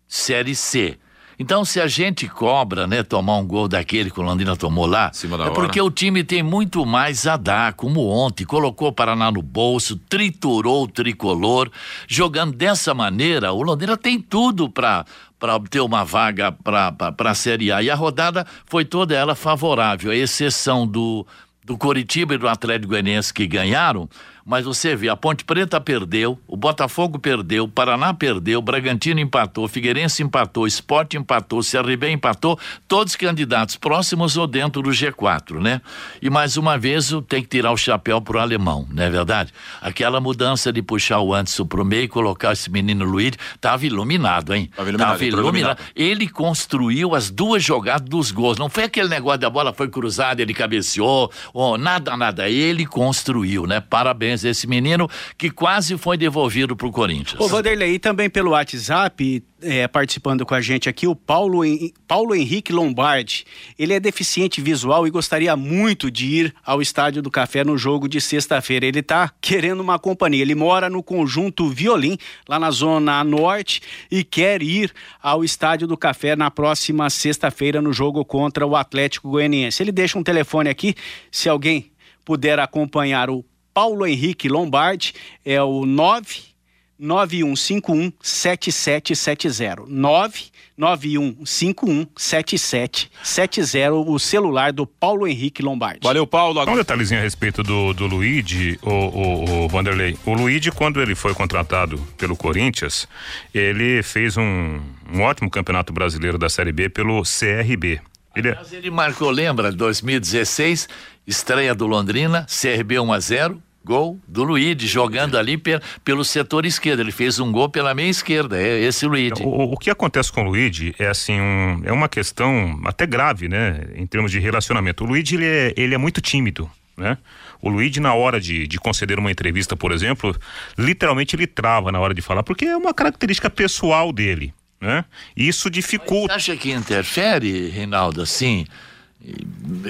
Série 0.07 0.55
C. 0.55 0.99
Então, 1.39 1.65
se 1.65 1.81
a 1.81 1.87
gente 1.87 2.29
cobra, 2.29 2.87
né, 2.87 3.03
tomar 3.03 3.39
um 3.39 3.47
gol 3.47 3.67
daquele 3.67 4.11
que 4.11 4.21
o 4.21 4.23
Londrina 4.23 4.57
tomou 4.57 4.85
lá, 4.85 5.11
é 5.47 5.51
porque 5.51 5.81
o 5.81 5.91
time 5.91 6.23
tem 6.23 6.43
muito 6.43 6.85
mais 6.85 7.27
a 7.27 7.39
dar, 7.39 7.73
como 7.73 8.07
ontem, 8.07 8.45
colocou 8.45 8.89
o 8.89 8.93
Paraná 8.93 9.31
no 9.31 9.41
bolso, 9.41 9.97
triturou 9.97 10.83
o 10.83 10.89
tricolor, 10.89 11.71
jogando 12.07 12.55
dessa 12.55 12.93
maneira, 12.93 13.53
o 13.53 13.63
Londrina 13.63 13.97
tem 13.97 14.21
tudo 14.21 14.69
para 14.69 15.07
para 15.39 15.55
obter 15.55 15.81
uma 15.81 16.05
vaga 16.05 16.53
para 16.53 17.31
a 17.31 17.35
Série 17.35 17.73
A. 17.73 17.83
E 17.83 17.91
a 17.91 17.95
rodada 17.95 18.47
foi 18.67 18.85
toda 18.85 19.15
ela 19.15 19.35
favorável, 19.35 20.11
à 20.11 20.17
exceção 20.17 20.87
do, 20.87 21.27
do 21.65 21.77
Coritiba 21.77 22.35
e 22.35 22.39
do 22.39 22.49
Atlético 22.49 22.91
Goianiense 22.91 23.33
que 23.33 23.47
ganharam, 23.47 24.09
mas 24.49 24.65
você 24.65 24.97
vê, 24.97 25.11
a 25.11 25.17
Ponte 25.17 25.45
Preta 25.45 25.79
perdeu, 25.79 26.39
o 26.49 26.57
Botafogo 26.57 27.19
perdeu, 27.19 27.65
o 27.65 27.69
Paraná 27.69 28.15
perdeu, 28.15 28.61
o 28.61 28.63
Bragantino 28.63 29.21
empatou, 29.21 29.69
Figueirense 29.69 30.23
empatou, 30.23 30.67
Sport 30.67 31.13
empatou, 31.15 31.61
CRB 31.61 32.09
empatou, 32.13 32.59
todos 32.89 33.15
candidatos 33.15 33.77
próximos 33.77 34.39
ou 34.39 34.47
dentro 34.47 34.81
do 34.81 34.89
G4, 34.89 35.61
né? 35.61 35.83
E 36.23 36.31
mais 36.31 36.57
uma 36.57 36.79
vez 36.79 37.13
tem 37.29 37.43
que 37.43 37.49
tirar 37.49 37.73
o 37.73 37.77
chapéu 37.77 38.23
pro 38.23 38.39
alemão, 38.39 38.89
não 38.91 39.03
é 39.03 39.11
verdade? 39.11 39.53
Aquela 39.83 40.19
mudança 40.19 40.73
de 40.73 40.81
puxar 40.81 41.21
o 41.21 41.35
Anderson 41.35 41.67
pro 41.67 41.85
meio 41.85 42.05
e 42.05 42.09
colocar 42.09 42.55
esse 42.55 42.71
menino 42.71 43.05
Luiz, 43.05 43.35
tava 43.61 43.85
iluminado, 43.85 44.55
hein? 44.55 44.71
Tava 44.75 44.89
iluminado. 44.89 45.11
Tava 45.11 45.25
iluminado. 45.27 45.47
iluminado. 45.47 45.79
Ele 45.95 46.27
construiu 46.27 47.15
as 47.15 47.31
duas 47.31 47.63
jogadas 47.63 48.09
dos 48.09 48.31
gols, 48.31 48.57
não 48.57 48.71
foi 48.71 48.85
aquele 48.85 49.11
negócio 49.11 49.41
da 49.41 49.51
bola 49.51 49.75
foi 49.75 49.91
cruzada, 49.91 50.41
ele 50.41 50.55
cabeceou, 50.55 51.31
ou 51.53 51.77
nada, 51.77 52.17
nada, 52.17 52.49
ele 52.49 52.87
construiu, 52.87 53.67
né? 53.67 53.79
Parabéns 53.79 54.38
esse 54.45 54.67
menino 54.67 55.09
que 55.37 55.51
quase 55.51 55.97
foi 55.99 56.17
devolvido 56.17 56.77
para 56.77 56.87
o 56.87 56.93
Corinthians. 56.93 57.41
O 57.41 57.49
Vanderlei, 57.49 57.99
também 57.99 58.29
pelo 58.29 58.51
WhatsApp, 58.51 59.43
é, 59.61 59.89
participando 59.89 60.47
com 60.47 60.55
a 60.55 60.61
gente 60.61 60.89
aqui, 60.89 61.07
o 61.07 61.17
Paulo, 61.17 61.63
Paulo 62.07 62.35
Henrique 62.35 62.73
Lombardi. 62.73 63.45
Ele 63.79 63.93
é 63.93 64.01
deficiente 64.01 64.61
visual 64.61 65.07
e 65.07 65.11
gostaria 65.11 65.57
muito 65.57 66.11
de 66.11 66.27
ir 66.27 66.55
ao 66.65 66.81
Estádio 66.81 67.23
do 67.23 67.31
Café 67.31 67.65
no 67.65 67.77
jogo 67.77 68.09
de 68.09 68.21
sexta-feira. 68.21 68.87
Ele 68.87 69.01
está 69.01 69.33
querendo 69.41 69.81
uma 69.81 69.99
companhia. 69.99 70.43
Ele 70.43 70.55
mora 70.55 70.89
no 70.89 71.03
conjunto 71.03 71.69
Violim, 71.69 72.17
lá 72.49 72.59
na 72.59 72.71
Zona 72.71 73.23
Norte, 73.25 73.83
e 74.11 74.23
quer 74.23 74.63
ir 74.63 74.93
ao 75.23 75.43
Estádio 75.43 75.87
do 75.87 75.97
Café 75.97 76.37
na 76.37 76.51
próxima 76.51 77.11
sexta-feira 77.11 77.83
no 77.83 77.93
jogo 77.93 78.25
contra 78.25 78.67
o 78.67 78.77
Atlético 78.77 79.31
Goianiense. 79.31 79.83
Ele 79.83 79.93
deixa 79.93 80.19
um 80.19 80.23
telefone 80.23 80.71
aqui, 80.71 80.95
se 81.31 81.49
alguém 81.49 81.91
puder 82.25 82.59
acompanhar 82.59 83.31
o 83.31 83.45
Paulo 83.79 84.05
Henrique 84.05 84.49
Lombardi 84.49 85.15
é 85.45 85.63
o 85.63 85.87
99151 85.87 88.13
7770. 88.21 89.85
99151 89.87 92.09
7770, 92.17 93.93
o 93.93 94.19
celular 94.19 94.73
do 94.73 94.85
Paulo 94.85 95.29
Henrique 95.29 95.63
Lombardi. 95.63 96.01
Valeu, 96.03 96.27
Paulo. 96.27 96.61
Um 96.69 96.75
detalhezinho 96.75 97.21
a 97.21 97.23
respeito 97.23 97.63
do, 97.63 97.95
do 97.95 98.09
Luigi, 98.09 98.77
o, 98.83 98.91
o, 98.91 99.67
o 99.67 99.69
Vanderlei. 99.69 100.19
O 100.27 100.35
Luigi, 100.35 100.73
quando 100.73 101.01
ele 101.01 101.15
foi 101.15 101.33
contratado 101.33 101.99
pelo 102.17 102.37
Corinthians, 102.37 103.07
ele 103.55 104.03
fez 104.03 104.37
um, 104.37 104.81
um 105.13 105.21
ótimo 105.21 105.49
campeonato 105.49 105.93
brasileiro 105.93 106.37
da 106.37 106.49
Série 106.49 106.73
B 106.73 106.89
pelo 106.89 107.23
CRB. 107.23 108.01
Ele, 108.35 108.49
é... 108.49 108.59
ele 108.73 108.91
marcou, 108.91 109.31
lembra, 109.31 109.71
2016, 109.71 110.89
estreia 111.25 111.77
do 111.77 111.87
Londrina, 111.87 112.45
CRB 112.45 112.99
1 112.99 113.13
a 113.13 113.21
0 113.21 113.63
Gol 113.89 114.21
do 114.29 114.45
Luigi, 114.45 114.87
jogando 114.87 115.39
ali 115.39 115.57
pe 115.57 115.81
pelo 116.05 116.23
setor 116.23 116.67
esquerdo. 116.67 117.01
Ele 117.01 117.11
fez 117.11 117.41
um 117.41 117.51
gol 117.51 117.71
pela 117.71 117.95
meia 117.95 118.11
esquerda, 118.11 118.61
é 118.61 118.83
esse 118.83 119.07
Luigi. 119.07 119.43
O, 119.43 119.73
o 119.73 119.77
que 119.79 119.89
acontece 119.89 120.31
com 120.31 120.43
o 120.43 120.45
Luigi 120.45 120.95
é 120.99 121.07
assim, 121.07 121.41
um, 121.41 121.81
é 121.85 121.91
uma 121.91 122.07
questão 122.07 122.79
até 122.85 123.07
grave, 123.07 123.49
né? 123.49 123.81
Em 123.95 124.07
termos 124.07 124.31
de 124.31 124.39
relacionamento. 124.39 125.05
O 125.05 125.07
Luigi, 125.07 125.37
ele 125.37 125.47
é, 125.47 125.75
ele 125.75 125.95
é 125.95 125.99
muito 125.99 126.21
tímido, 126.21 126.71
né? 126.99 127.17
O 127.63 127.71
Luigi, 127.71 127.99
na 127.99 128.13
hora 128.13 128.39
de, 128.39 128.67
de 128.67 128.79
conceder 128.79 129.19
uma 129.19 129.31
entrevista, 129.31 129.75
por 129.75 129.91
exemplo, 129.91 130.37
literalmente 130.77 131.35
ele 131.35 131.47
trava 131.47 131.91
na 131.91 131.99
hora 131.99 132.13
de 132.13 132.21
falar, 132.21 132.43
porque 132.43 132.67
é 132.67 132.77
uma 132.77 132.93
característica 132.93 133.49
pessoal 133.49 134.13
dele, 134.13 134.53
né? 134.79 135.03
Isso 135.35 135.71
dificulta. 135.71 136.35
Mas 136.35 136.45
você 136.45 136.53
acha 136.53 136.61
que 136.61 136.71
interfere, 136.71 137.71
Reinaldo, 137.71 138.21
assim, 138.21 138.67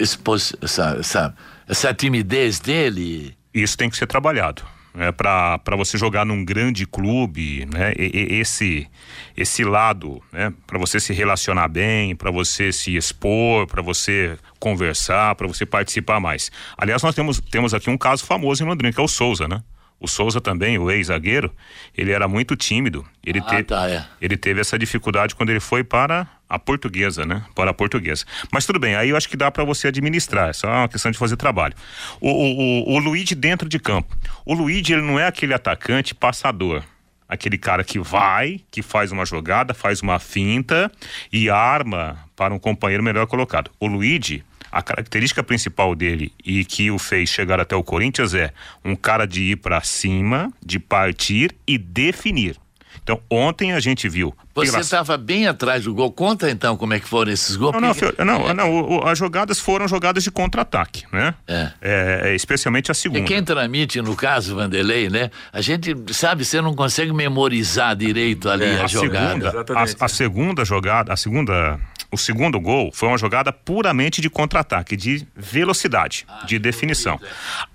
essa, 0.00 0.96
essa, 1.00 1.34
essa 1.66 1.92
timidez 1.92 2.60
dele? 2.60 3.36
Isso 3.62 3.76
tem 3.76 3.90
que 3.90 3.96
ser 3.96 4.06
trabalhado. 4.06 4.62
né, 4.94 5.12
para 5.12 5.76
você 5.76 5.96
jogar 5.96 6.24
num 6.26 6.44
grande 6.44 6.86
clube, 6.86 7.66
né, 7.66 7.92
e, 7.96 8.34
e, 8.34 8.40
esse 8.40 8.86
esse 9.36 9.62
lado, 9.62 10.20
né, 10.32 10.52
para 10.66 10.78
você 10.78 10.98
se 10.98 11.12
relacionar 11.12 11.68
bem, 11.68 12.16
para 12.16 12.30
você 12.30 12.72
se 12.72 12.96
expor, 12.96 13.66
para 13.68 13.80
você 13.80 14.36
conversar, 14.58 15.36
para 15.36 15.46
você 15.46 15.64
participar 15.64 16.18
mais. 16.18 16.50
Aliás, 16.76 17.02
nós 17.02 17.14
temos 17.14 17.40
temos 17.40 17.72
aqui 17.74 17.88
um 17.90 17.98
caso 17.98 18.24
famoso 18.24 18.64
em 18.64 18.66
Londrina, 18.66 18.92
que 18.92 19.00
é 19.00 19.04
o 19.04 19.08
Souza, 19.08 19.46
né? 19.46 19.62
O 20.00 20.06
Souza 20.06 20.40
também, 20.40 20.78
o 20.78 20.90
ex-zagueiro, 20.90 21.52
ele 21.96 22.12
era 22.12 22.28
muito 22.28 22.54
tímido. 22.54 23.04
Ele, 23.24 23.40
Ah, 23.44 23.64
tá, 23.64 23.90
é. 23.90 24.06
ele 24.20 24.36
teve 24.36 24.60
essa 24.60 24.78
dificuldade 24.78 25.34
quando 25.34 25.50
ele 25.50 25.58
foi 25.60 25.82
para 25.82 26.26
a 26.48 26.58
portuguesa, 26.58 27.26
né? 27.26 27.44
Para 27.54 27.72
a 27.72 27.74
portuguesa. 27.74 28.24
Mas 28.52 28.64
tudo 28.64 28.78
bem, 28.78 28.94
aí 28.94 29.10
eu 29.10 29.16
acho 29.16 29.28
que 29.28 29.36
dá 29.36 29.50
para 29.50 29.64
você 29.64 29.88
administrar, 29.88 30.50
é 30.50 30.52
só 30.52 30.68
uma 30.68 30.88
questão 30.88 31.10
de 31.10 31.18
fazer 31.18 31.36
trabalho. 31.36 31.74
O, 32.20 32.30
o, 32.30 32.92
o, 32.92 32.94
o 32.94 32.98
Luigi 33.00 33.34
dentro 33.34 33.68
de 33.68 33.78
campo. 33.78 34.16
O 34.46 34.54
Luigi, 34.54 34.92
ele 34.92 35.02
não 35.02 35.18
é 35.18 35.26
aquele 35.26 35.52
atacante 35.52 36.14
passador. 36.14 36.82
Aquele 37.28 37.58
cara 37.58 37.84
que 37.84 37.98
vai, 37.98 38.60
que 38.70 38.80
faz 38.80 39.12
uma 39.12 39.26
jogada, 39.26 39.74
faz 39.74 40.00
uma 40.00 40.18
finta 40.18 40.90
e 41.30 41.50
arma 41.50 42.16
para 42.34 42.54
um 42.54 42.58
companheiro 42.58 43.02
melhor 43.02 43.26
colocado. 43.26 43.70
O 43.78 43.86
Luigi, 43.86 44.42
a 44.70 44.82
característica 44.82 45.42
principal 45.42 45.94
dele 45.94 46.32
e 46.44 46.64
que 46.64 46.90
o 46.90 46.98
fez 46.98 47.28
chegar 47.28 47.60
até 47.60 47.74
o 47.76 47.82
Corinthians 47.84 48.34
é 48.34 48.52
um 48.84 48.94
cara 48.96 49.26
de 49.26 49.42
ir 49.52 49.56
para 49.56 49.80
cima, 49.80 50.52
de 50.64 50.78
partir 50.78 51.54
e 51.66 51.78
definir. 51.78 52.56
Então, 53.02 53.20
ontem 53.30 53.72
a 53.72 53.80
gente 53.80 54.06
viu. 54.06 54.34
Você 54.54 54.70
pela- 54.70 54.80
estava 54.82 55.16
bem 55.16 55.46
atrás 55.46 55.84
do 55.84 55.94
gol. 55.94 56.12
Conta 56.12 56.50
então 56.50 56.76
como 56.76 56.92
é 56.92 57.00
que 57.00 57.08
foram 57.08 57.32
esses 57.32 57.56
gols. 57.56 57.72
Não, 57.80 57.80
não, 58.24 58.38
não, 58.48 58.54
não, 58.54 58.70
o- 58.74 58.96
o- 58.98 59.08
as 59.08 59.16
jogadas 59.16 59.58
foram 59.58 59.88
jogadas 59.88 60.22
de 60.24 60.30
contra-ataque, 60.30 61.04
né? 61.10 61.32
É. 61.46 61.70
É, 61.80 62.34
especialmente 62.34 62.90
a 62.90 62.94
segunda. 62.94 63.20
E 63.20 63.24
quem 63.24 63.42
transmite, 63.42 64.02
no 64.02 64.14
caso, 64.14 64.54
Vanderlei, 64.56 65.08
né? 65.08 65.30
A 65.50 65.62
gente, 65.62 65.94
sabe, 66.12 66.44
você 66.44 66.60
não 66.60 66.74
consegue 66.74 67.10
memorizar 67.12 67.96
direito 67.96 68.50
ali 68.50 68.64
É, 68.64 68.80
a, 68.80 68.84
a 68.84 68.86
jogada. 68.88 69.26
segunda, 69.28 69.48
Exatamente. 69.48 69.96
a, 70.00 70.04
a 70.04 70.08
segunda 70.08 70.64
jogada, 70.66 71.12
a 71.12 71.16
segunda, 71.16 71.80
o 72.10 72.16
segundo 72.16 72.58
gol 72.58 72.90
foi 72.92 73.08
uma 73.08 73.18
jogada 73.18 73.52
puramente 73.52 74.20
de 74.20 74.30
contra-ataque, 74.30 74.96
de 74.96 75.26
velocidade, 75.36 76.26
de 76.46 76.58
definição. 76.58 77.20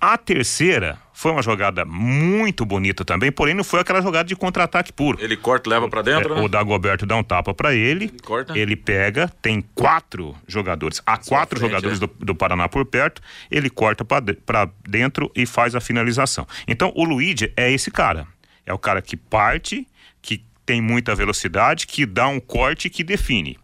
A 0.00 0.18
terceira 0.18 0.98
foi 1.12 1.30
uma 1.30 1.42
jogada 1.42 1.84
muito 1.84 2.66
bonita 2.66 3.04
também, 3.04 3.30
porém 3.30 3.54
não 3.54 3.62
foi 3.62 3.80
aquela 3.80 4.02
jogada 4.02 4.28
de 4.28 4.34
contra-ataque 4.34 4.92
puro. 4.92 5.18
Ele 5.22 5.36
corta 5.36 5.68
e 5.68 5.70
leva 5.70 5.88
pra 5.88 6.02
dentro, 6.02 6.32
É, 6.32 6.36
né? 6.36 6.42
O 6.42 6.48
Dagoberto 6.48 7.06
dá 7.06 7.16
um 7.16 7.22
tapa 7.22 7.54
pra 7.54 7.72
ele, 7.72 8.08
corta. 8.24 8.58
ele 8.58 8.74
pega, 8.74 9.28
tem 9.40 9.64
quatro 9.74 10.34
jogadores, 10.48 11.00
há 11.06 11.16
quatro 11.16 11.60
frente, 11.60 11.70
jogadores 11.70 11.98
é. 11.98 12.00
do, 12.00 12.10
do 12.18 12.34
Paraná 12.34 12.68
por 12.68 12.84
perto, 12.84 13.22
ele 13.48 13.70
corta 13.70 14.04
pra 14.04 14.68
dentro 14.88 15.30
e 15.36 15.46
faz 15.46 15.76
a 15.76 15.80
finalização. 15.80 16.46
Então 16.66 16.92
o 16.96 17.04
Luigi 17.04 17.52
é 17.56 17.70
esse 17.70 17.90
cara, 17.90 18.26
é 18.66 18.74
o 18.74 18.78
cara 18.78 19.00
que 19.00 19.16
parte, 19.16 19.86
que 20.20 20.44
tem 20.66 20.80
muita 20.80 21.14
velocidade, 21.14 21.86
que 21.86 22.04
dá 22.04 22.26
um 22.26 22.40
corte 22.40 22.90
que 22.90 23.04
define. 23.04 23.56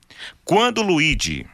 Quando 0.44 0.78
o 0.78 0.82
Luigi 0.82 1.46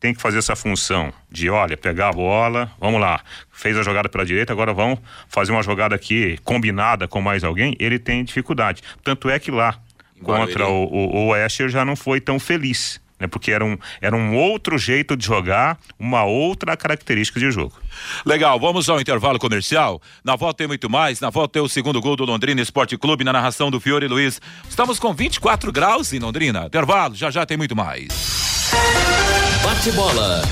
tem 0.00 0.14
que 0.14 0.20
fazer 0.20 0.38
essa 0.38 0.56
função 0.56 1.12
de, 1.30 1.50
olha, 1.50 1.76
pegar 1.76 2.08
a 2.08 2.12
bola, 2.12 2.72
vamos 2.80 3.00
lá, 3.00 3.20
fez 3.52 3.76
a 3.76 3.82
jogada 3.82 4.08
pela 4.08 4.24
direita, 4.24 4.52
agora 4.52 4.72
vamos 4.72 4.98
fazer 5.28 5.52
uma 5.52 5.62
jogada 5.62 5.94
aqui 5.94 6.38
combinada 6.42 7.06
com 7.06 7.20
mais 7.20 7.44
alguém, 7.44 7.76
ele 7.78 7.98
tem 7.98 8.24
dificuldade. 8.24 8.82
Tanto 9.04 9.28
é 9.28 9.38
que 9.38 9.50
lá, 9.50 9.78
contra 10.22 10.66
o, 10.66 10.84
o, 10.84 11.28
o 11.28 11.36
ele 11.36 11.68
já 11.68 11.84
não 11.84 11.94
foi 11.94 12.20
tão 12.20 12.40
feliz, 12.40 13.00
né? 13.18 13.26
Porque 13.26 13.52
era 13.52 13.64
um, 13.64 13.76
era 14.00 14.16
um 14.16 14.34
outro 14.34 14.78
jeito 14.78 15.16
de 15.16 15.26
jogar, 15.26 15.78
uma 15.98 16.24
outra 16.24 16.76
característica 16.76 17.38
de 17.38 17.50
jogo. 17.50 17.79
Legal, 18.24 18.58
vamos 18.58 18.88
ao 18.88 19.00
intervalo 19.00 19.38
comercial. 19.38 20.00
Na 20.24 20.36
volta 20.36 20.58
tem 20.58 20.66
muito 20.66 20.88
mais. 20.88 21.20
Na 21.20 21.30
volta 21.30 21.52
tem 21.54 21.62
o 21.62 21.68
segundo 21.68 22.00
gol 22.00 22.16
do 22.16 22.24
Londrina 22.24 22.60
Esporte 22.60 22.96
Clube 22.96 23.24
na 23.24 23.32
narração 23.32 23.70
do 23.70 23.80
Fiore 23.80 24.08
Luiz. 24.08 24.40
Estamos 24.68 24.98
com 24.98 25.12
24 25.12 25.72
graus 25.72 26.12
em 26.12 26.18
Londrina. 26.18 26.66
Intervalo, 26.66 27.14
já 27.14 27.30
já 27.30 27.46
tem 27.46 27.56
muito 27.56 27.76
mais. 27.76 28.08
Bate 29.62 29.92
bola. 29.92 30.42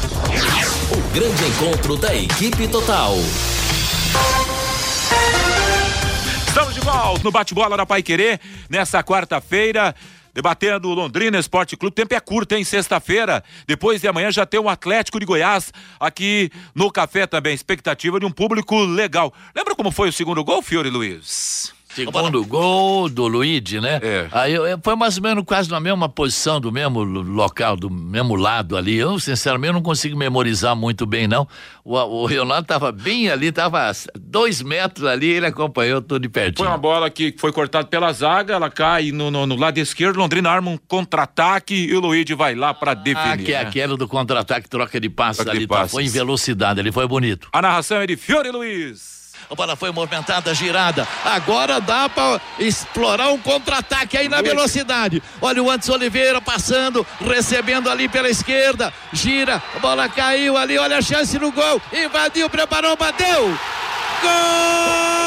O 0.90 1.14
grande 1.14 1.44
encontro 1.44 1.96
da 1.96 2.14
equipe 2.14 2.68
total. 2.68 3.14
Estamos 6.46 6.74
de 6.74 6.80
volta 6.80 7.22
no 7.22 7.30
bate-bola 7.30 7.76
da 7.76 7.86
Pai 7.86 8.02
Querer, 8.02 8.40
nessa 8.68 9.02
quarta-feira, 9.02 9.94
debatendo 10.38 10.94
Londrina 10.94 11.36
Esporte 11.36 11.76
Clube. 11.76 11.96
Tempo 11.96 12.14
é 12.14 12.20
curto, 12.20 12.54
hein? 12.54 12.62
Sexta-feira, 12.62 13.42
depois 13.66 14.00
de 14.00 14.06
amanhã 14.06 14.30
já 14.30 14.46
tem 14.46 14.60
o 14.60 14.68
Atlético 14.68 15.18
de 15.18 15.26
Goiás 15.26 15.72
aqui 15.98 16.48
no 16.72 16.92
café 16.92 17.26
também. 17.26 17.52
Expectativa 17.52 18.20
de 18.20 18.24
um 18.24 18.30
público 18.30 18.78
legal. 18.84 19.34
Lembra 19.52 19.74
como 19.74 19.90
foi 19.90 20.10
o 20.10 20.12
segundo 20.12 20.44
gol, 20.44 20.62
Fiore 20.62 20.90
Luiz? 20.90 21.77
Segundo 22.04 22.44
gol 22.44 23.08
do 23.08 23.26
Luigi, 23.26 23.80
né? 23.80 24.00
É. 24.02 24.26
Aí 24.32 24.54
eu- 24.54 24.78
foi 24.82 24.94
mais 24.96 25.16
ou 25.16 25.22
menos 25.22 25.44
quase 25.44 25.70
na 25.70 25.80
mesma 25.80 26.08
posição, 26.08 26.60
do 26.60 26.70
mesmo 26.72 27.02
lo- 27.02 27.22
local, 27.22 27.76
do 27.76 27.90
mesmo 27.90 28.34
lado 28.36 28.76
ali. 28.76 28.96
Eu, 28.96 29.18
sinceramente, 29.18 29.72
não 29.72 29.82
consigo 29.82 30.16
memorizar 30.16 30.74
muito 30.76 31.04
bem, 31.06 31.26
não. 31.26 31.46
O, 31.84 31.94
o 31.96 32.26
Leonardo 32.26 32.62
estava 32.62 32.92
bem 32.92 33.30
ali, 33.30 33.46
estava 33.46 33.90
dois 34.18 34.60
metros 34.62 35.06
ali, 35.06 35.28
ele 35.28 35.46
acompanhou 35.46 36.00
tudo 36.02 36.20
de 36.20 36.28
Foi 36.28 36.42
pertinho. 36.42 36.68
uma 36.68 36.76
bola 36.78 37.08
que 37.10 37.34
foi 37.38 37.52
cortada 37.52 37.86
pela 37.86 38.12
zaga, 38.12 38.54
ela 38.54 38.70
cai 38.70 39.10
no, 39.12 39.30
no- 39.30 39.46
no 39.46 39.56
lado 39.56 39.78
esquerdo, 39.78 40.16
Londrina 40.18 40.50
arma 40.50 40.70
um 40.70 40.76
contra-ataque 40.86 41.74
e 41.74 41.94
o 41.94 42.00
Luigi 42.00 42.34
vai 42.34 42.54
lá 42.54 42.72
pra 42.74 42.92
Ah, 42.92 42.94
definir. 42.94 43.44
que 43.44 43.52
é 43.52 43.62
né? 43.62 43.68
aquela 43.68 43.96
do 43.96 44.06
contra-ataque, 44.06 44.68
troca 44.68 45.00
de 45.00 45.08
passes 45.08 45.38
Troca 45.42 45.50
de 45.52 45.56
ali, 45.58 45.66
tá? 45.66 45.74
passes. 45.76 45.92
foi 45.92 46.04
em 46.04 46.08
velocidade, 46.08 46.80
ali 46.80 46.92
foi 46.92 47.06
bonito. 47.06 47.48
A 47.52 47.62
narração 47.62 47.98
é 47.98 48.06
de 48.06 48.16
Fiore 48.16 48.50
Luiz. 48.50 49.17
A 49.50 49.54
bola 49.54 49.76
foi 49.76 49.90
movimentada, 49.90 50.54
girada. 50.54 51.06
Agora 51.24 51.80
dá 51.80 52.08
para 52.08 52.40
explorar 52.58 53.30
um 53.30 53.38
contra-ataque 53.38 54.16
aí 54.16 54.28
na 54.28 54.42
velocidade. 54.42 55.22
Olha 55.40 55.62
o 55.62 55.70
Anderson 55.70 55.94
Oliveira 55.94 56.40
passando, 56.40 57.06
recebendo 57.20 57.90
ali 57.90 58.08
pela 58.08 58.28
esquerda. 58.28 58.92
Gira, 59.12 59.62
a 59.74 59.78
bola 59.78 60.08
caiu 60.08 60.56
ali. 60.56 60.78
Olha 60.78 60.98
a 60.98 61.02
chance 61.02 61.38
no 61.38 61.52
gol. 61.52 61.80
Invadiu, 61.92 62.48
preparou, 62.50 62.96
bateu. 62.96 63.58
Gol! 64.22 65.17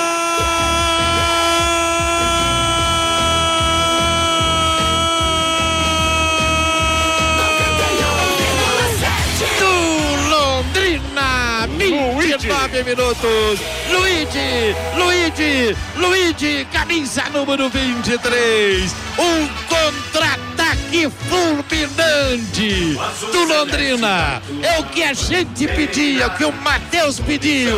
29 12.38 12.84
minutos. 12.84 13.60
Luigi, 13.92 14.74
Luigi, 14.96 15.76
Luigi, 15.98 16.66
camisa 16.72 17.24
número 17.34 17.70
23. 17.70 18.96
Um 19.20 19.48
contra-ataque 19.68 21.12
fulminante 21.28 22.98
do 23.34 23.44
Londrina. 23.44 24.42
É 24.64 24.80
o 24.80 24.84
que 24.86 25.04
a 25.04 25.14
gente 25.14 25.68
pedia, 25.68 26.28
o 26.28 26.38
que 26.38 26.46
o 26.46 26.54
Matheus 26.54 27.20
pediu. 27.20 27.76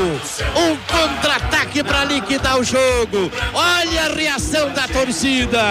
Um 0.55 0.77
contra-ataque 0.87 1.83
para 1.83 2.05
liquidar 2.05 2.59
o 2.59 2.63
jogo. 2.63 3.31
Olha 3.53 4.05
a 4.05 4.13
reação 4.13 4.69
da 4.71 4.87
torcida. 4.87 5.63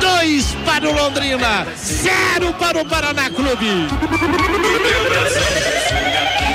Dois 0.00 0.46
para 0.64 0.88
o 0.88 0.92
Londrina, 0.92 1.66
zero 1.76 2.52
para 2.54 2.80
o 2.80 2.84
Paraná 2.84 3.28
Clube. 3.30 3.88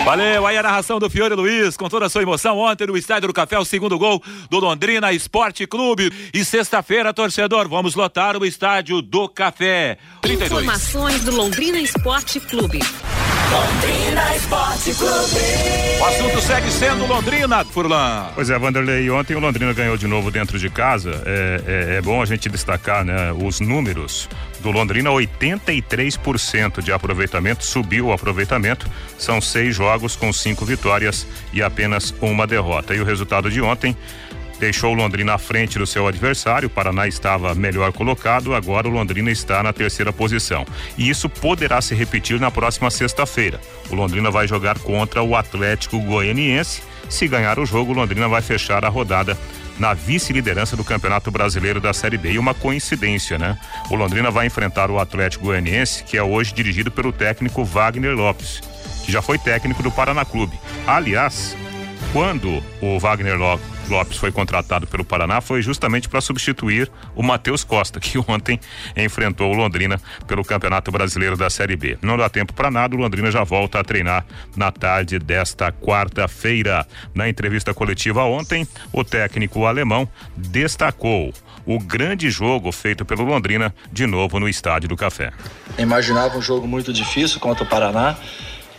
Valeu, 0.06 0.48
aí 0.48 0.58
a 0.58 0.64
narração 0.64 1.00
do 1.00 1.10
Fiore 1.10 1.36
Luiz, 1.36 1.78
com 1.78 1.88
toda 1.88 2.08
a 2.08 2.10
sua 2.10 2.24
emoção 2.24 2.58
ontem 2.58 2.88
no 2.88 2.98
Estádio 2.98 3.28
do 3.28 3.34
Café, 3.34 3.58
o 3.60 3.64
segundo 3.66 3.98
gol 4.00 4.22
do 4.50 4.60
Londrina 4.60 5.14
Esporte 5.14 5.66
Clube. 5.68 6.12
E 6.34 6.44
sexta-feira, 6.44 7.14
torcedor, 7.14 7.70
vamos 7.70 7.94
lotar 7.96 8.36
o 8.36 8.44
Estádio 8.46 9.02
do 9.02 9.30
Café. 9.30 9.98
32. 10.22 10.64
Informações 10.64 11.24
do 11.24 11.32
Londrina 11.36 11.80
Esporte 11.80 12.40
Clube. 12.40 12.80
O 16.00 16.06
assunto 16.06 16.42
segue 16.42 16.72
sendo 16.72 17.06
Londrina, 17.06 17.64
Furlan. 17.66 18.28
Pois 18.34 18.50
é, 18.50 18.58
Vanderlei, 18.58 19.10
ontem 19.10 19.36
o 19.36 19.40
Londrina 19.40 19.72
ganhou 19.74 19.98
de 19.98 20.08
novo 20.08 20.32
dentro 20.32 20.58
de 20.58 20.70
casa. 20.70 21.22
É, 21.26 21.62
é- 21.94 21.96
é 21.98 22.02
bom 22.02 22.22
a 22.22 22.26
gente 22.26 22.50
destacar 22.50 23.04
né, 23.06 23.32
os 23.34 23.60
números 23.60 24.28
do 24.62 24.72
Londrina: 24.72 25.10
83% 25.10 26.82
de 26.82 26.92
aproveitamento, 26.92 27.66
subiu 27.66 28.08
o 28.08 28.14
aproveitamento. 28.14 28.90
São 29.18 29.42
seis 29.42 29.76
jogos 29.76 30.16
com 30.16 30.32
cinco 30.32 30.66
vitórias 30.66 31.28
e 31.52 31.62
apenas 31.62 32.14
uma 32.22 32.48
derrota. 32.48 32.96
E 32.96 33.02
o 33.02 33.06
resultado 33.06 33.50
de 33.50 33.62
ontem 33.62 33.96
deixou 34.62 34.92
o 34.92 34.96
Londrina 34.96 35.34
à 35.34 35.38
frente 35.40 35.80
do 35.80 35.88
seu 35.88 36.08
adversário. 36.08 36.68
O 36.68 36.70
Paraná 36.70 37.08
estava 37.08 37.56
melhor 37.56 37.92
colocado, 37.92 38.54
agora 38.54 38.88
o 38.88 38.92
Londrina 38.92 39.32
está 39.32 39.64
na 39.64 39.74
terceira 39.74 40.14
posição. 40.14 40.64
E 40.96 41.10
isso 41.10 41.28
poderá 41.28 41.82
se 41.82 41.96
repetir 41.96 42.40
na 42.40 42.52
próxima 42.52 42.92
sexta-feira. 42.92 43.60
O 43.90 43.96
Londrina 43.96 44.30
vai 44.30 44.48
jogar 44.48 44.78
contra 44.78 45.24
o 45.24 45.36
Atlético 45.36 46.00
Goianiense. 46.00 46.84
Se 47.10 47.28
ganhar 47.28 47.58
o 47.58 47.66
jogo, 47.66 47.92
o 47.92 47.96
Londrina 47.96 48.28
vai 48.30 48.42
fechar 48.42 48.86
a 48.86 48.90
rodada 48.90 49.36
na 49.82 49.96
vice-liderança 49.96 50.78
do 50.78 50.84
Campeonato 50.84 51.32
Brasileiro 51.32 51.82
da 51.82 51.92
Série 51.92 52.16
B. 52.16 52.34
E 52.34 52.38
uma 52.38 52.54
coincidência, 52.54 53.40
né? 53.40 53.58
O 53.90 53.96
Londrina 53.96 54.30
vai 54.30 54.46
enfrentar 54.46 54.92
o 54.92 55.00
Atlético 55.00 55.46
Goianiense, 55.46 56.04
que 56.04 56.16
é 56.16 56.22
hoje 56.22 56.54
dirigido 56.54 56.92
pelo 56.92 57.12
técnico 57.12 57.66
Wagner 57.66 58.16
Lopes, 58.16 58.62
que 59.04 59.12
já 59.12 59.24
foi 59.24 59.40
técnico 59.40 59.82
do 59.82 59.90
Paraná 59.92 60.24
Clube. 60.24 60.56
Aliás, 60.86 61.58
quando 62.14 62.64
o 62.80 63.00
Wagner 63.00 63.36
Lo- 63.40 63.60
Lopes 63.92 64.18
foi 64.18 64.32
contratado 64.32 64.88
pelo 64.88 65.04
Paraná 65.04 65.42
foi 65.42 65.62
justamente 65.62 66.08
para 66.08 66.22
substituir 66.22 66.90
o 67.14 67.22
Matheus 67.22 67.64
Costa, 67.64 68.00
que 68.02 68.18
ontem 68.18 68.60
enfrentou 68.96 69.52
o 69.52 69.56
Londrina 69.56 70.02
pelo 70.26 70.46
Campeonato 70.46 70.92
Brasileiro 70.92 71.36
da 71.36 71.50
Série 71.50 71.76
B. 71.76 71.98
Não 72.02 72.18
dá 72.18 72.30
tempo 72.30 72.54
para 72.54 72.72
nada, 72.72 72.96
o 72.96 73.00
Londrina 73.00 73.30
já 73.30 73.44
volta 73.44 73.80
a 73.80 73.84
treinar 73.84 74.26
na 74.56 74.72
tarde 74.72 75.20
desta 75.20 75.72
quarta-feira. 75.72 76.88
Na 77.14 77.28
entrevista 77.28 77.74
coletiva 77.74 78.24
ontem, 78.24 78.66
o 78.94 79.04
técnico 79.04 79.66
alemão 79.66 80.08
destacou 80.38 81.34
o 81.66 81.78
grande 81.78 82.30
jogo 82.30 82.72
feito 82.72 83.04
pelo 83.04 83.24
Londrina 83.24 83.76
de 83.92 84.06
novo 84.08 84.40
no 84.40 84.48
Estádio 84.48 84.88
do 84.88 84.96
Café. 84.96 85.32
Imaginava 85.78 86.38
um 86.38 86.42
jogo 86.42 86.66
muito 86.66 86.94
difícil 86.94 87.40
contra 87.40 87.66
o 87.66 87.68
Paraná, 87.68 88.16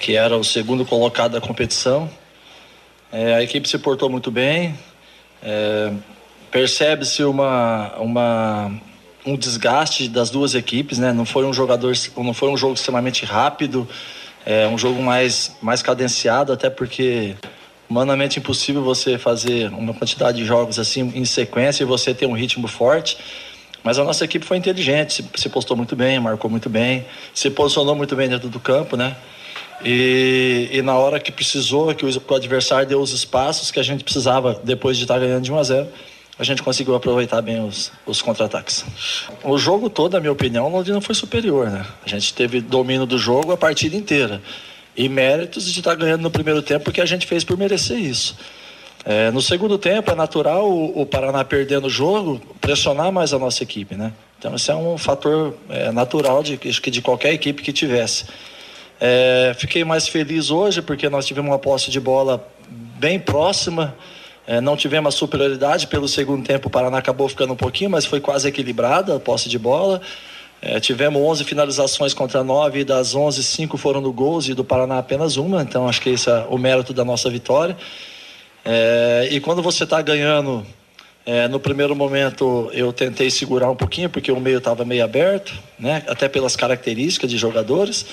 que 0.00 0.16
era 0.16 0.36
o 0.36 0.42
segundo 0.42 0.84
colocado 0.86 1.32
da 1.32 1.40
competição. 1.40 2.10
É, 3.12 3.34
a 3.34 3.42
equipe 3.42 3.68
se 3.68 3.78
portou 3.78 4.08
muito 4.08 4.30
bem. 4.30 4.74
É, 5.42 5.92
Percebe-se 6.52 7.24
uma, 7.24 7.94
uma, 7.96 8.70
um 9.24 9.38
desgaste 9.38 10.06
das 10.06 10.28
duas 10.28 10.54
equipes, 10.54 10.98
né? 10.98 11.10
Não 11.10 11.24
foi 11.24 11.46
um 11.46 11.52
jogador, 11.52 11.94
não 12.18 12.34
foi 12.34 12.50
um 12.50 12.58
jogo 12.58 12.74
extremamente 12.74 13.24
rápido, 13.24 13.88
é 14.44 14.68
um 14.68 14.76
jogo 14.76 15.02
mais, 15.02 15.56
mais 15.62 15.82
cadenciado, 15.82 16.52
até 16.52 16.68
porque 16.68 17.34
humanamente 17.88 18.38
impossível 18.38 18.82
você 18.82 19.16
fazer 19.16 19.70
uma 19.70 19.94
quantidade 19.94 20.36
de 20.36 20.44
jogos 20.44 20.78
assim 20.78 21.10
em 21.14 21.24
sequência 21.24 21.84
e 21.84 21.86
você 21.86 22.12
ter 22.12 22.26
um 22.26 22.34
ritmo 22.34 22.68
forte. 22.68 23.16
Mas 23.82 23.98
a 23.98 24.04
nossa 24.04 24.26
equipe 24.26 24.44
foi 24.44 24.58
inteligente, 24.58 25.14
se, 25.14 25.24
se 25.34 25.48
postou 25.48 25.74
muito 25.74 25.96
bem, 25.96 26.20
marcou 26.20 26.50
muito 26.50 26.68
bem, 26.68 27.06
se 27.32 27.48
posicionou 27.48 27.94
muito 27.94 28.14
bem 28.14 28.28
dentro 28.28 28.50
do 28.50 28.60
campo, 28.60 28.94
né? 28.94 29.16
E, 29.84 30.68
e 30.72 30.82
na 30.82 30.96
hora 30.96 31.18
que 31.18 31.32
precisou, 31.32 31.94
que 31.94 32.04
o, 32.04 32.34
adversário 32.34 32.88
deu 32.88 33.00
os 33.00 33.12
espaços 33.12 33.70
que 33.70 33.80
a 33.80 33.82
gente 33.82 34.04
precisava 34.04 34.60
depois 34.62 34.96
de 34.96 35.04
estar 35.04 35.18
ganhando 35.18 35.42
de 35.42 35.52
1 35.52 35.58
a 35.58 35.62
0 35.62 35.88
a 36.38 36.44
gente 36.44 36.62
conseguiu 36.62 36.94
aproveitar 36.94 37.40
bem 37.42 37.64
os, 37.64 37.92
os 38.06 38.22
contra-ataques. 38.22 38.84
O 39.44 39.58
jogo 39.58 39.90
todo, 39.90 40.14
na 40.14 40.20
minha 40.20 40.32
opinião, 40.32 40.66
o 40.66 40.70
Londrina 40.70 41.00
foi 41.00 41.14
superior, 41.14 41.70
né? 41.70 41.86
A 42.04 42.08
gente 42.08 42.32
teve 42.32 42.60
domínio 42.60 43.06
do 43.06 43.18
jogo 43.18 43.52
a 43.52 43.56
partida 43.56 43.94
inteira 43.94 44.40
e 44.96 45.08
méritos 45.08 45.70
de 45.70 45.78
estar 45.78 45.94
ganhando 45.94 46.22
no 46.22 46.30
primeiro 46.30 46.62
tempo 46.62 46.84
porque 46.84 47.00
a 47.00 47.06
gente 47.06 47.26
fez 47.26 47.44
por 47.44 47.56
merecer 47.56 47.98
isso. 47.98 48.36
É, 49.04 49.30
no 49.30 49.42
segundo 49.42 49.76
tempo 49.78 50.10
é 50.10 50.14
natural 50.14 50.70
o, 50.70 51.02
o, 51.02 51.06
Paraná 51.06 51.44
perdendo 51.44 51.86
o 51.86 51.90
jogo 51.90 52.40
pressionar 52.60 53.12
mais 53.12 53.32
a 53.32 53.38
nossa 53.38 53.62
equipe, 53.62 53.94
né? 53.94 54.12
Então 54.38 54.54
esse 54.54 54.70
é 54.70 54.74
um 54.74 54.96
fator 54.96 55.54
é, 55.68 55.90
natural 55.92 56.42
de, 56.42 56.56
de 56.56 57.02
qualquer 57.02 57.32
equipe 57.32 57.62
que 57.62 57.72
tivesse. 57.72 58.24
É, 59.04 59.52
fiquei 59.58 59.82
mais 59.82 60.06
feliz 60.06 60.48
hoje 60.48 60.80
porque 60.80 61.08
nós 61.08 61.26
tivemos 61.26 61.50
uma 61.50 61.58
posse 61.58 61.90
de 61.90 61.98
bola 61.98 62.48
bem 62.68 63.18
próxima. 63.18 63.96
É, 64.46 64.60
não 64.60 64.76
tivemos 64.76 65.12
a 65.12 65.18
superioridade 65.18 65.88
pelo 65.88 66.06
segundo 66.06 66.46
tempo. 66.46 66.68
O 66.68 66.70
Paraná 66.70 66.98
acabou 66.98 67.28
ficando 67.28 67.52
um 67.52 67.56
pouquinho, 67.56 67.90
mas 67.90 68.06
foi 68.06 68.20
quase 68.20 68.46
equilibrada 68.46 69.16
a 69.16 69.18
posse 69.18 69.48
de 69.48 69.58
bola. 69.58 70.00
É, 70.60 70.78
tivemos 70.78 71.20
11 71.20 71.42
finalizações 71.42 72.14
contra 72.14 72.44
9 72.44 72.78
e 72.78 72.84
das 72.84 73.16
11, 73.16 73.42
5 73.42 73.76
foram 73.76 74.00
no 74.00 74.12
gols 74.12 74.48
e 74.48 74.54
do 74.54 74.62
Paraná 74.62 74.98
apenas 74.98 75.36
uma, 75.36 75.62
então 75.62 75.88
acho 75.88 76.00
que 76.00 76.10
esse 76.10 76.30
é 76.30 76.46
o 76.48 76.56
mérito 76.56 76.92
da 76.92 77.04
nossa 77.04 77.28
vitória. 77.28 77.76
É, 78.64 79.26
e 79.32 79.40
quando 79.40 79.60
você 79.60 79.82
está 79.82 80.00
ganhando, 80.00 80.64
é, 81.26 81.48
no 81.48 81.58
primeiro 81.58 81.96
momento 81.96 82.70
eu 82.72 82.92
tentei 82.92 83.28
segurar 83.30 83.68
um 83.68 83.74
pouquinho 83.74 84.08
porque 84.08 84.30
o 84.30 84.38
meio 84.38 84.58
estava 84.58 84.84
meio 84.84 85.02
aberto, 85.02 85.52
né, 85.76 86.04
até 86.06 86.28
pelas 86.28 86.54
características 86.54 87.28
de 87.28 87.36
jogadores. 87.36 88.06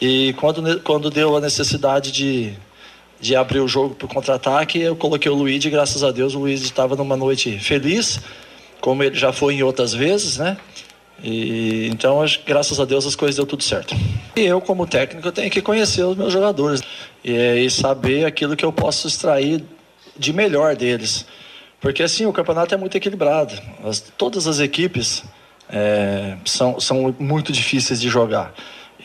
E 0.00 0.34
quando, 0.34 0.80
quando 0.80 1.10
deu 1.10 1.36
a 1.36 1.40
necessidade 1.40 2.12
de, 2.12 2.52
de 3.20 3.34
abrir 3.34 3.60
o 3.60 3.68
jogo 3.68 3.94
para 3.94 4.06
o 4.06 4.08
contra-ataque, 4.08 4.78
eu 4.78 4.94
coloquei 4.94 5.30
o 5.30 5.34
Luiz 5.34 5.64
e 5.64 5.70
graças 5.70 6.04
a 6.04 6.10
Deus 6.10 6.34
o 6.34 6.40
Luiz 6.40 6.62
estava 6.62 6.96
numa 6.96 7.16
noite 7.16 7.58
feliz, 7.58 8.20
como 8.80 9.02
ele 9.02 9.16
já 9.16 9.32
foi 9.32 9.54
em 9.54 9.62
outras 9.62 9.94
vezes, 9.94 10.36
né? 10.36 10.56
E, 11.22 11.88
então, 11.90 12.22
graças 12.46 12.78
a 12.78 12.84
Deus, 12.84 13.06
as 13.06 13.16
coisas 13.16 13.36
deu 13.36 13.46
tudo 13.46 13.62
certo. 13.62 13.94
E 14.36 14.42
eu, 14.42 14.60
como 14.60 14.86
técnico, 14.86 15.32
tenho 15.32 15.50
que 15.50 15.62
conhecer 15.62 16.04
os 16.04 16.16
meus 16.16 16.32
jogadores 16.32 16.82
e, 17.24 17.32
e 17.32 17.70
saber 17.70 18.26
aquilo 18.26 18.54
que 18.54 18.64
eu 18.64 18.72
posso 18.72 19.08
extrair 19.08 19.64
de 20.18 20.32
melhor 20.32 20.76
deles. 20.76 21.26
Porque, 21.80 22.02
assim, 22.02 22.26
o 22.26 22.32
campeonato 22.32 22.74
é 22.74 22.76
muito 22.76 22.96
equilibrado. 22.96 23.54
As, 23.82 24.00
todas 24.00 24.46
as 24.46 24.60
equipes 24.60 25.24
é, 25.70 26.36
são, 26.44 26.78
são 26.78 27.14
muito 27.18 27.50
difíceis 27.50 28.00
de 28.00 28.08
jogar. 28.08 28.52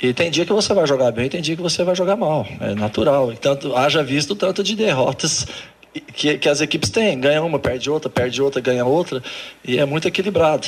E 0.02 0.14
tem 0.14 0.32
dia 0.32 0.46
que 0.46 0.54
você 0.54 0.74
vai 0.74 0.88
jogar 0.88 1.12
bem, 1.12 1.30
tem 1.30 1.42
dia 1.42 1.56
que 1.56 1.62
você 1.62 1.84
vai 1.84 1.96
jogar 1.96 2.16
mal. 2.16 2.48
É 2.60 2.74
natural. 2.74 3.32
E 3.32 3.38
tanto, 3.38 3.76
haja 3.76 4.04
visto 4.04 4.36
tanto 4.36 4.64
de 4.64 4.76
derrotas 4.76 5.46
que, 6.14 6.38
que 6.38 6.50
as 6.50 6.60
equipes 6.60 6.90
têm. 6.90 7.20
Ganha 7.20 7.42
uma, 7.44 7.60
perde 7.60 7.90
outra, 7.90 8.10
perde 8.10 8.42
outra, 8.42 8.60
ganha 8.60 8.84
outra. 8.84 9.22
E 9.64 9.78
é 9.78 9.86
muito 9.86 10.08
equilibrado. 10.08 10.68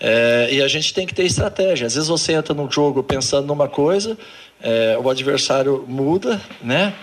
É, 0.00 0.48
e 0.52 0.62
a 0.62 0.68
gente 0.68 0.94
tem 0.94 1.06
que 1.06 1.14
ter 1.14 1.24
estratégia. 1.24 1.86
Às 1.86 1.94
vezes 1.94 2.08
você 2.08 2.32
entra 2.34 2.54
no 2.54 2.70
jogo 2.70 3.02
pensando 3.02 3.46
numa 3.46 3.68
coisa, 3.68 4.16
é, 4.62 4.96
o 5.02 5.10
adversário 5.10 5.84
muda, 5.88 6.40
né? 6.62 6.94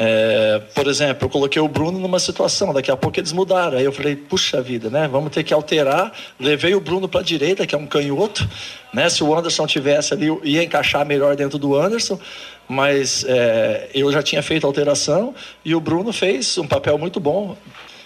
É, 0.00 0.62
por 0.76 0.86
exemplo, 0.86 1.26
eu 1.26 1.28
coloquei 1.28 1.60
o 1.60 1.66
Bruno 1.66 1.98
numa 1.98 2.20
situação, 2.20 2.72
daqui 2.72 2.88
a 2.88 2.96
pouco 2.96 3.18
eles 3.18 3.32
mudaram. 3.32 3.78
Aí 3.78 3.84
eu 3.84 3.90
falei, 3.90 4.14
puxa 4.14 4.62
vida, 4.62 4.88
né? 4.88 5.08
Vamos 5.08 5.32
ter 5.32 5.42
que 5.42 5.52
alterar. 5.52 6.12
Levei 6.38 6.72
o 6.72 6.80
Bruno 6.80 7.08
para 7.08 7.18
a 7.18 7.24
direita, 7.24 7.66
que 7.66 7.74
é 7.74 7.78
um 7.78 7.86
canhoto, 7.86 8.48
né? 8.94 9.08
Se 9.08 9.24
o 9.24 9.36
Anderson 9.36 9.66
tivesse 9.66 10.14
ali, 10.14 10.28
ia 10.44 10.62
encaixar 10.62 11.04
melhor 11.04 11.34
dentro 11.34 11.58
do 11.58 11.76
Anderson, 11.76 12.16
mas 12.68 13.24
é, 13.26 13.88
eu 13.92 14.12
já 14.12 14.22
tinha 14.22 14.40
feito 14.40 14.64
a 14.64 14.68
alteração 14.68 15.34
e 15.64 15.74
o 15.74 15.80
Bruno 15.80 16.12
fez 16.12 16.56
um 16.58 16.68
papel 16.68 16.96
muito 16.96 17.18
bom. 17.18 17.56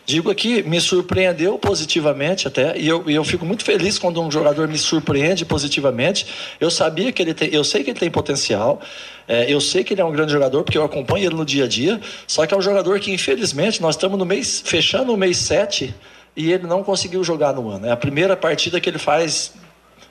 Digo 0.04 0.30
aqui, 0.30 0.64
me 0.64 0.80
surpreendeu 0.80 1.56
positivamente 1.58 2.48
até, 2.48 2.76
e 2.76 2.88
eu, 2.88 3.08
e 3.08 3.14
eu 3.14 3.22
fico 3.22 3.46
muito 3.46 3.64
feliz 3.64 4.00
quando 4.00 4.20
um 4.20 4.30
jogador 4.30 4.66
me 4.66 4.76
surpreende 4.76 5.44
positivamente. 5.44 6.26
Eu 6.60 6.72
sabia 6.72 7.12
que 7.12 7.22
ele 7.22 7.32
tem, 7.32 7.48
eu 7.54 7.62
sei 7.62 7.84
que 7.84 7.90
ele 7.90 7.98
tem 7.98 8.10
potencial, 8.10 8.80
é, 9.28 9.52
eu 9.52 9.60
sei 9.60 9.84
que 9.84 9.94
ele 9.94 10.00
é 10.00 10.04
um 10.04 10.10
grande 10.10 10.32
jogador, 10.32 10.64
porque 10.64 10.76
eu 10.76 10.82
acompanho 10.82 11.26
ele 11.26 11.36
no 11.36 11.44
dia 11.44 11.64
a 11.64 11.68
dia, 11.68 12.00
só 12.26 12.44
que 12.44 12.52
é 12.52 12.56
um 12.56 12.62
jogador 12.62 12.98
que, 12.98 13.12
infelizmente, 13.12 13.80
nós 13.80 13.94
estamos 13.94 14.18
no 14.18 14.26
mês, 14.26 14.60
fechando 14.64 15.14
o 15.14 15.16
mês 15.16 15.36
7 15.36 15.94
e 16.36 16.50
ele 16.50 16.66
não 16.66 16.82
conseguiu 16.82 17.22
jogar 17.22 17.52
no 17.52 17.70
ano. 17.70 17.86
É 17.86 17.92
a 17.92 17.96
primeira 17.96 18.36
partida 18.36 18.80
que 18.80 18.90
ele 18.90 18.98
faz, 18.98 19.52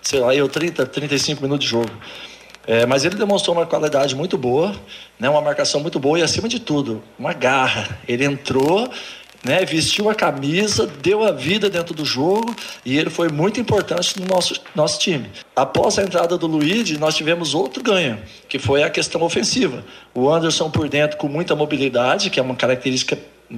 sei 0.01 0.21
lá, 0.21 0.33
eu 0.33 0.47
30, 0.47 0.85
35 0.85 1.41
minutos 1.41 1.65
de 1.65 1.71
jogo. 1.71 1.91
É, 2.65 2.85
mas 2.85 3.03
ele 3.03 3.15
demonstrou 3.15 3.55
uma 3.55 3.65
qualidade 3.65 4.15
muito 4.15 4.37
boa, 4.37 4.75
né, 5.19 5.27
uma 5.27 5.41
marcação 5.41 5.81
muito 5.81 5.99
boa 5.99 6.19
e, 6.19 6.21
acima 6.21 6.47
de 6.47 6.59
tudo, 6.59 7.03
uma 7.17 7.33
garra. 7.33 7.99
Ele 8.07 8.23
entrou 8.23 8.87
né, 9.43 9.65
vestiu 9.65 10.09
a 10.09 10.15
camisa, 10.15 10.85
deu 10.85 11.23
a 11.23 11.31
vida 11.31 11.69
dentro 11.69 11.93
do 11.93 12.05
jogo 12.05 12.55
e 12.85 12.97
ele 12.97 13.09
foi 13.09 13.29
muito 13.29 13.59
importante 13.59 14.19
no 14.19 14.25
nosso, 14.25 14.59
nosso 14.75 14.99
time. 14.99 15.29
Após 15.55 15.97
a 15.97 16.03
entrada 16.03 16.37
do 16.37 16.47
Luiz, 16.47 16.89
nós 16.97 17.15
tivemos 17.15 17.53
outro 17.53 17.83
ganho, 17.83 18.19
que 18.47 18.59
foi 18.59 18.83
a 18.83 18.89
questão 18.89 19.21
ofensiva. 19.21 19.83
O 20.13 20.29
Anderson 20.29 20.69
por 20.69 20.87
dentro 20.87 21.17
com 21.17 21.27
muita 21.27 21.55
mobilidade, 21.55 22.29
que 22.29 22.39
é 22.39 22.43
uma 22.43 22.55
característica 22.55 23.17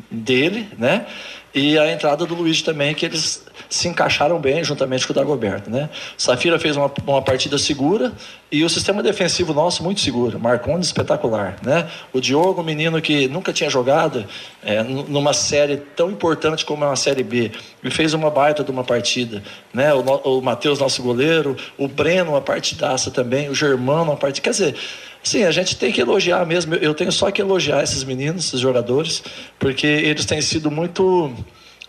dele, 0.09 0.67
né? 0.77 1.05
E 1.53 1.77
a 1.77 1.91
entrada 1.91 2.25
do 2.25 2.33
Luiz 2.33 2.63
também, 2.63 2.95
que 2.95 3.05
eles 3.05 3.45
se 3.69 3.87
encaixaram 3.87 4.39
bem 4.39 4.63
juntamente 4.63 5.05
com 5.05 5.13
o 5.13 5.15
Dagoberto, 5.15 5.69
né? 5.69 5.87
Safira 6.17 6.57
fez 6.57 6.75
uma, 6.75 6.91
uma 7.05 7.21
partida 7.21 7.59
segura 7.59 8.11
e 8.51 8.63
o 8.63 8.69
sistema 8.69 9.03
defensivo 9.03 9.53
nosso 9.53 9.83
muito 9.83 10.01
seguro. 10.01 10.39
Marcondes 10.39 10.87
espetacular, 10.87 11.57
né? 11.61 11.87
O 12.11 12.19
Diogo, 12.19 12.63
menino 12.63 12.99
que 12.99 13.27
nunca 13.27 13.53
tinha 13.53 13.69
jogado 13.69 14.25
é, 14.63 14.81
numa 14.81 15.33
série 15.33 15.77
tão 15.77 16.09
importante 16.09 16.65
como 16.65 16.83
é 16.83 16.87
uma 16.87 16.95
série 16.95 17.23
B, 17.23 17.51
e 17.83 17.89
fez 17.91 18.15
uma 18.15 18.31
baita 18.31 18.63
de 18.63 18.71
uma 18.71 18.83
partida, 18.83 19.43
né? 19.71 19.93
O, 19.93 20.01
o 20.37 20.41
Matheus, 20.41 20.79
nosso 20.79 21.03
goleiro, 21.03 21.55
o 21.77 21.87
Breno, 21.87 22.31
uma 22.31 22.41
partidaça 22.41 23.11
também, 23.11 23.47
o 23.49 23.53
Germano, 23.53 24.05
uma 24.11 24.17
partida. 24.17 24.43
Quer 24.43 24.51
dizer, 24.51 24.75
Sim, 25.23 25.45
a 25.45 25.51
gente 25.51 25.77
tem 25.77 25.91
que 25.91 26.01
elogiar 26.01 26.45
mesmo. 26.45 26.75
Eu 26.75 26.93
tenho 26.93 27.11
só 27.11 27.31
que 27.31 27.41
elogiar 27.41 27.81
esses 27.81 28.03
meninos, 28.03 28.47
esses 28.47 28.59
jogadores, 28.59 29.23
porque 29.57 29.87
eles 29.87 30.25
têm 30.25 30.41
sido 30.41 30.69
muito 30.69 31.33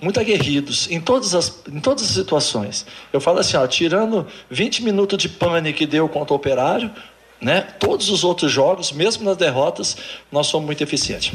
muito 0.01 0.20
aguerridos 0.20 0.90
em 0.90 1.01
todas 1.01 1.35
as, 1.35 1.62
em 1.70 1.81
todas 1.81 2.05
as 2.05 2.11
situações. 2.11 2.85
Eu 3.12 3.20
falo 3.20 3.38
assim, 3.38 3.57
ó, 3.57 3.66
tirando 3.66 4.27
20 4.51 4.83
minutos 4.83 5.16
de 5.18 5.29
pane 5.29 5.73
que 5.73 5.87
deu 5.87 6.09
contra 6.09 6.35
o 6.35 6.37
Operário, 6.37 6.90
né? 7.40 7.62
Todos 7.79 8.11
os 8.11 8.23
outros 8.23 8.53
jogos, 8.53 8.92
mesmo 8.92 9.25
nas 9.25 9.37
derrotas, 9.37 9.97
nós 10.31 10.47
somos 10.47 10.66
muito 10.66 10.83
eficientes. 10.83 11.33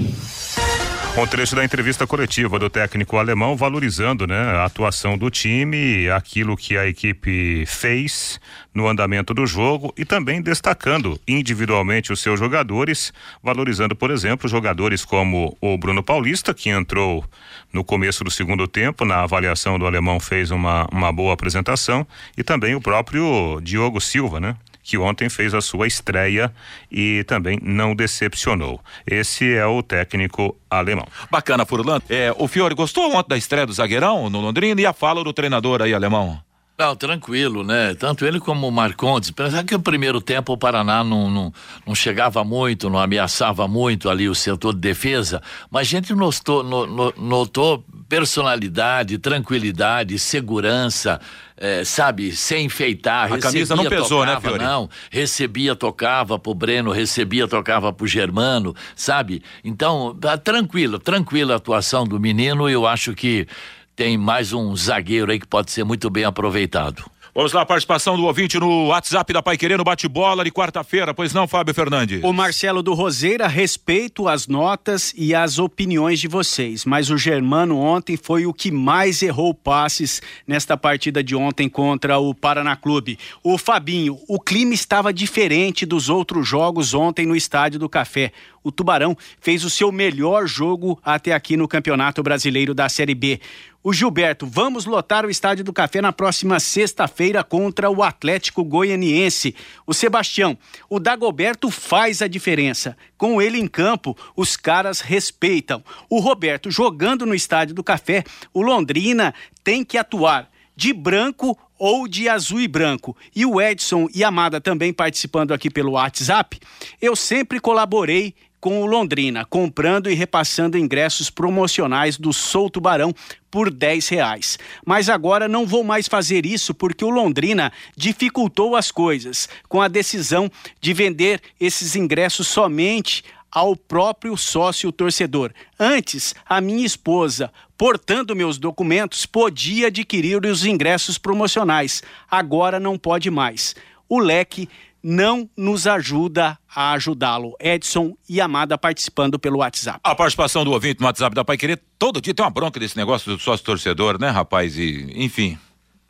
Um 1.19 1.27
trecho 1.27 1.53
da 1.53 1.65
entrevista 1.65 2.08
coletiva 2.08 2.58
do 2.58 2.69
técnico 2.69 3.17
alemão 3.17 3.53
valorizando 3.53 4.25
né, 4.25 4.39
a 4.39 4.63
atuação 4.63 5.17
do 5.17 5.29
time, 5.29 6.10
aquilo 6.10 6.55
que 6.55 6.77
a 6.77 6.88
equipe 6.88 7.65
fez 7.67 8.39
no 8.73 8.88
andamento 8.88 9.34
do 9.34 9.45
jogo 9.45 9.93
e 9.97 10.05
também 10.05 10.41
destacando 10.41 11.19
individualmente 11.27 12.13
os 12.13 12.21
seus 12.21 12.39
jogadores, 12.39 13.12
valorizando, 13.43 13.97
por 13.97 14.12
exemplo, 14.12 14.49
jogadores 14.49 15.03
como 15.03 15.58
o 15.60 15.77
Bruno 15.77 16.01
Paulista, 16.01 16.53
que 16.53 16.69
entrou 16.69 17.25
no 17.73 17.84
começo 17.84 18.23
do 18.23 18.32
segundo 18.32 18.65
tempo, 18.65 19.03
na 19.03 19.21
avaliação 19.21 19.77
do 19.77 19.86
alemão 19.86 20.21
fez 20.21 20.51
uma, 20.51 20.88
uma 20.89 21.12
boa 21.12 21.34
apresentação, 21.34 22.08
e 22.38 22.43
também 22.43 22.75
o 22.75 22.82
próprio 22.82 23.60
Diogo 23.62 23.99
Silva, 23.99 24.39
né? 24.39 24.55
Que 24.89 24.97
ontem 24.97 25.30
fez 25.30 25.54
a 25.54 25.62
sua 25.62 25.86
estreia 25.86 26.52
e 26.91 27.23
também 27.25 27.60
não 27.62 27.95
decepcionou. 27.95 28.82
Esse 29.06 29.54
é 29.54 29.65
o 29.67 29.84
técnico 29.84 30.58
alemão. 30.67 31.06
Bacana, 31.30 31.63
Furlan. 31.63 31.99
É, 32.10 32.34
o 32.36 32.47
Fiore 32.47 32.73
gostou 32.73 33.13
ontem 33.15 33.30
da 33.30 33.38
estreia 33.38 33.67
do 33.67 33.73
zagueirão 33.73 34.32
no 34.32 34.41
Londrina 34.41 34.82
e 34.82 34.88
a 34.88 34.91
fala 34.91 35.23
do 35.23 35.32
treinador 35.32 35.84
aí 35.84 35.93
alemão? 35.93 36.41
Não, 36.75 36.95
tranquilo, 36.95 37.63
né? 37.63 37.93
Tanto 37.93 38.25
ele 38.25 38.39
como 38.39 38.67
o 38.67 38.71
Marcondes. 38.71 39.30
Apesar 39.30 39.63
que 39.63 39.75
o 39.75 39.80
primeiro 39.80 40.19
tempo 40.19 40.54
o 40.54 40.58
Paraná 40.58 41.04
não, 41.04 41.30
não, 41.30 41.54
não, 41.86 41.93
chegava 41.93 42.43
muito, 42.43 42.89
não 42.89 42.97
ameaçava 42.97 43.67
muito 43.67 44.10
ali 44.10 44.28
o 44.28 44.34
setor 44.34 44.73
de 44.73 44.80
defesa, 44.80 45.39
mas 45.69 45.82
a 45.82 45.89
gente 45.91 46.15
notou, 46.15 46.63
no, 46.63 47.13
notou 47.15 47.84
personalidade, 48.09 49.19
tranquilidade, 49.19 50.17
segurança, 50.17 51.21
é, 51.55 51.83
sabe, 51.83 52.35
sem 52.35 52.65
enfeitar. 52.65 53.25
A 53.31 53.35
recebia, 53.35 53.41
camisa 53.51 53.75
não 53.75 53.85
pesou, 53.85 54.25
né, 54.25 54.33
tocava, 54.33 54.33
né, 54.33 54.41
Fiore? 54.41 54.63
Não, 54.63 54.89
recebia, 55.11 55.75
tocava 55.75 56.39
pro 56.39 56.55
Breno, 56.55 56.91
recebia, 56.91 57.47
tocava 57.47 57.93
pro 57.93 58.07
Germano, 58.07 58.75
sabe? 58.95 59.43
Então, 59.63 60.17
tá 60.19 60.37
tranquilo, 60.37 60.97
tranquila 60.97 61.53
a 61.53 61.57
atuação 61.57 62.03
do 62.03 62.19
menino, 62.19 62.67
eu 62.67 62.87
acho 62.87 63.13
que 63.13 63.47
tem 63.95 64.17
mais 64.17 64.53
um 64.53 64.75
zagueiro 64.75 65.31
aí 65.31 65.39
que 65.39 65.47
pode 65.47 65.71
ser 65.71 65.83
muito 65.83 66.09
bem 66.09 66.23
aproveitado. 66.23 67.03
Vamos 67.33 67.53
lá, 67.53 67.63
participação 67.63 68.17
do 68.17 68.25
ouvinte 68.25 68.59
no 68.59 68.87
WhatsApp 68.87 69.31
da 69.31 69.43
Pai 69.43 69.55
Querendo 69.55 69.83
bate-bola 69.83 70.43
de 70.43 70.51
quarta-feira, 70.51 71.13
pois 71.13 71.31
não, 71.31 71.47
Fábio 71.47 71.75
Fernandes? 71.75 72.23
O 72.23 72.33
Marcelo 72.33 72.81
do 72.81 72.95
Roseira, 72.95 73.47
respeito 73.47 74.27
as 74.27 74.47
notas 74.47 75.13
e 75.15 75.35
as 75.35 75.59
opiniões 75.59 76.19
de 76.19 76.27
vocês, 76.27 76.85
mas 76.85 77.11
o 77.11 77.17
Germano 77.19 77.77
ontem 77.77 78.17
foi 78.17 78.47
o 78.47 78.53
que 78.53 78.71
mais 78.71 79.21
errou 79.21 79.53
passes 79.53 80.23
nesta 80.47 80.75
partida 80.75 81.23
de 81.23 81.35
ontem 81.35 81.69
contra 81.69 82.17
o 82.17 82.33
Paraná 82.33 82.75
Clube. 82.75 83.19
O 83.43 83.59
Fabinho, 83.59 84.17
o 84.27 84.39
clima 84.39 84.73
estava 84.73 85.13
diferente 85.13 85.85
dos 85.85 86.09
outros 86.09 86.47
jogos 86.47 86.95
ontem 86.95 87.27
no 87.27 87.35
Estádio 87.35 87.79
do 87.79 87.87
Café 87.87 88.31
o 88.63 88.71
Tubarão 88.71 89.17
fez 89.39 89.63
o 89.63 89.69
seu 89.69 89.91
melhor 89.91 90.47
jogo 90.47 90.99
até 91.03 91.33
aqui 91.33 91.55
no 91.55 91.67
Campeonato 91.67 92.21
Brasileiro 92.23 92.73
da 92.73 92.89
Série 92.89 93.15
B. 93.15 93.39
O 93.81 93.93
Gilberto, 93.93 94.45
vamos 94.45 94.85
lotar 94.85 95.25
o 95.25 95.29
Estádio 95.29 95.63
do 95.63 95.71
Café 95.71 96.01
na 96.01 96.11
próxima 96.11 96.59
sexta-feira 96.59 97.45
contra 97.45 97.89
o 97.89 98.03
Atlético 98.03 98.61
Goianiense. 98.63 99.55
O 99.87 99.93
Sebastião, 99.93 100.57
o 100.89 100.99
Dagoberto 100.99 101.71
faz 101.71 102.21
a 102.21 102.27
diferença. 102.27 102.97
Com 103.17 103.41
ele 103.41 103.57
em 103.57 103.67
campo, 103.67 104.17
os 104.35 104.57
caras 104.57 104.99
respeitam. 104.99 105.81
O 106.09 106.19
Roberto, 106.19 106.69
jogando 106.69 107.25
no 107.25 107.33
Estádio 107.33 107.73
do 107.73 107.83
Café, 107.83 108.25
o 108.53 108.61
Londrina 108.61 109.33
tem 109.63 109.85
que 109.85 109.97
atuar 109.97 110.49
de 110.75 110.93
branco 110.93 111.57
ou 111.77 112.07
de 112.07 112.27
azul 112.27 112.59
e 112.59 112.67
branco. 112.67 113.15
E 113.33 113.45
o 113.45 113.61
Edson 113.61 114.07
e 114.13 114.23
Amada 114.23 114.59
também 114.59 114.91
participando 114.91 115.53
aqui 115.53 115.69
pelo 115.69 115.93
WhatsApp. 115.93 116.59
Eu 117.01 117.15
sempre 117.15 117.59
colaborei 117.61 118.35
com 118.59 118.81
o 118.81 118.85
Londrina, 118.85 119.45
comprando 119.45 120.09
e 120.09 120.13
repassando 120.13 120.77
ingressos 120.77 121.29
promocionais 121.29 122.17
do 122.17 122.33
Sou 122.33 122.69
Tubarão 122.69 123.13
por 123.49 123.71
10 123.71 124.07
reais. 124.09 124.59
Mas 124.85 125.09
agora 125.09 125.47
não 125.47 125.65
vou 125.65 125.83
mais 125.83 126.07
fazer 126.07 126.45
isso 126.45 126.73
porque 126.73 127.03
o 127.03 127.09
Londrina 127.09 127.71
dificultou 127.95 128.75
as 128.75 128.91
coisas 128.91 129.49
com 129.67 129.81
a 129.81 129.87
decisão 129.87 130.51
de 130.79 130.93
vender 130.93 131.41
esses 131.59 131.95
ingressos 131.95 132.47
somente 132.47 133.23
ao 133.51 133.75
próprio 133.75 134.37
sócio 134.37 134.91
torcedor. 134.91 135.51
Antes, 135.79 136.35
a 136.47 136.61
minha 136.61 136.85
esposa, 136.85 137.51
portando 137.77 138.35
meus 138.35 138.57
documentos, 138.57 139.25
podia 139.25 139.87
adquirir 139.87 140.45
os 140.45 140.65
ingressos 140.65 141.17
promocionais. 141.17 142.03
Agora 142.29 142.79
não 142.79 142.97
pode 142.97 143.31
mais. 143.31 143.75
O 144.07 144.19
leque 144.19 144.69
não 145.03 145.49
nos 145.57 145.88
ajuda 145.88 146.57
a 146.73 146.91
ajudá-lo. 146.93 147.55
Edson 147.59 148.15
e 148.27 148.39
Amada 148.41 148.77
participando 148.77 149.39
pelo 149.39 149.59
WhatsApp. 149.59 149.99
A 150.03 150.15
participação 150.15 150.63
do 150.63 150.71
ouvinte 150.71 150.99
no 150.99 151.07
WhatsApp 151.07 151.35
da 151.35 151.43
Pai 151.43 151.57
Querer, 151.57 151.81
todo 151.97 152.21
dia 152.21 152.33
tem 152.33 152.43
uma 152.43 152.51
bronca 152.51 152.79
desse 152.79 152.97
negócio 152.97 153.35
do 153.35 153.41
sócio 153.41 153.65
torcedor, 153.65 154.19
né, 154.19 154.29
rapaz? 154.29 154.77
E, 154.77 155.12
enfim. 155.15 155.57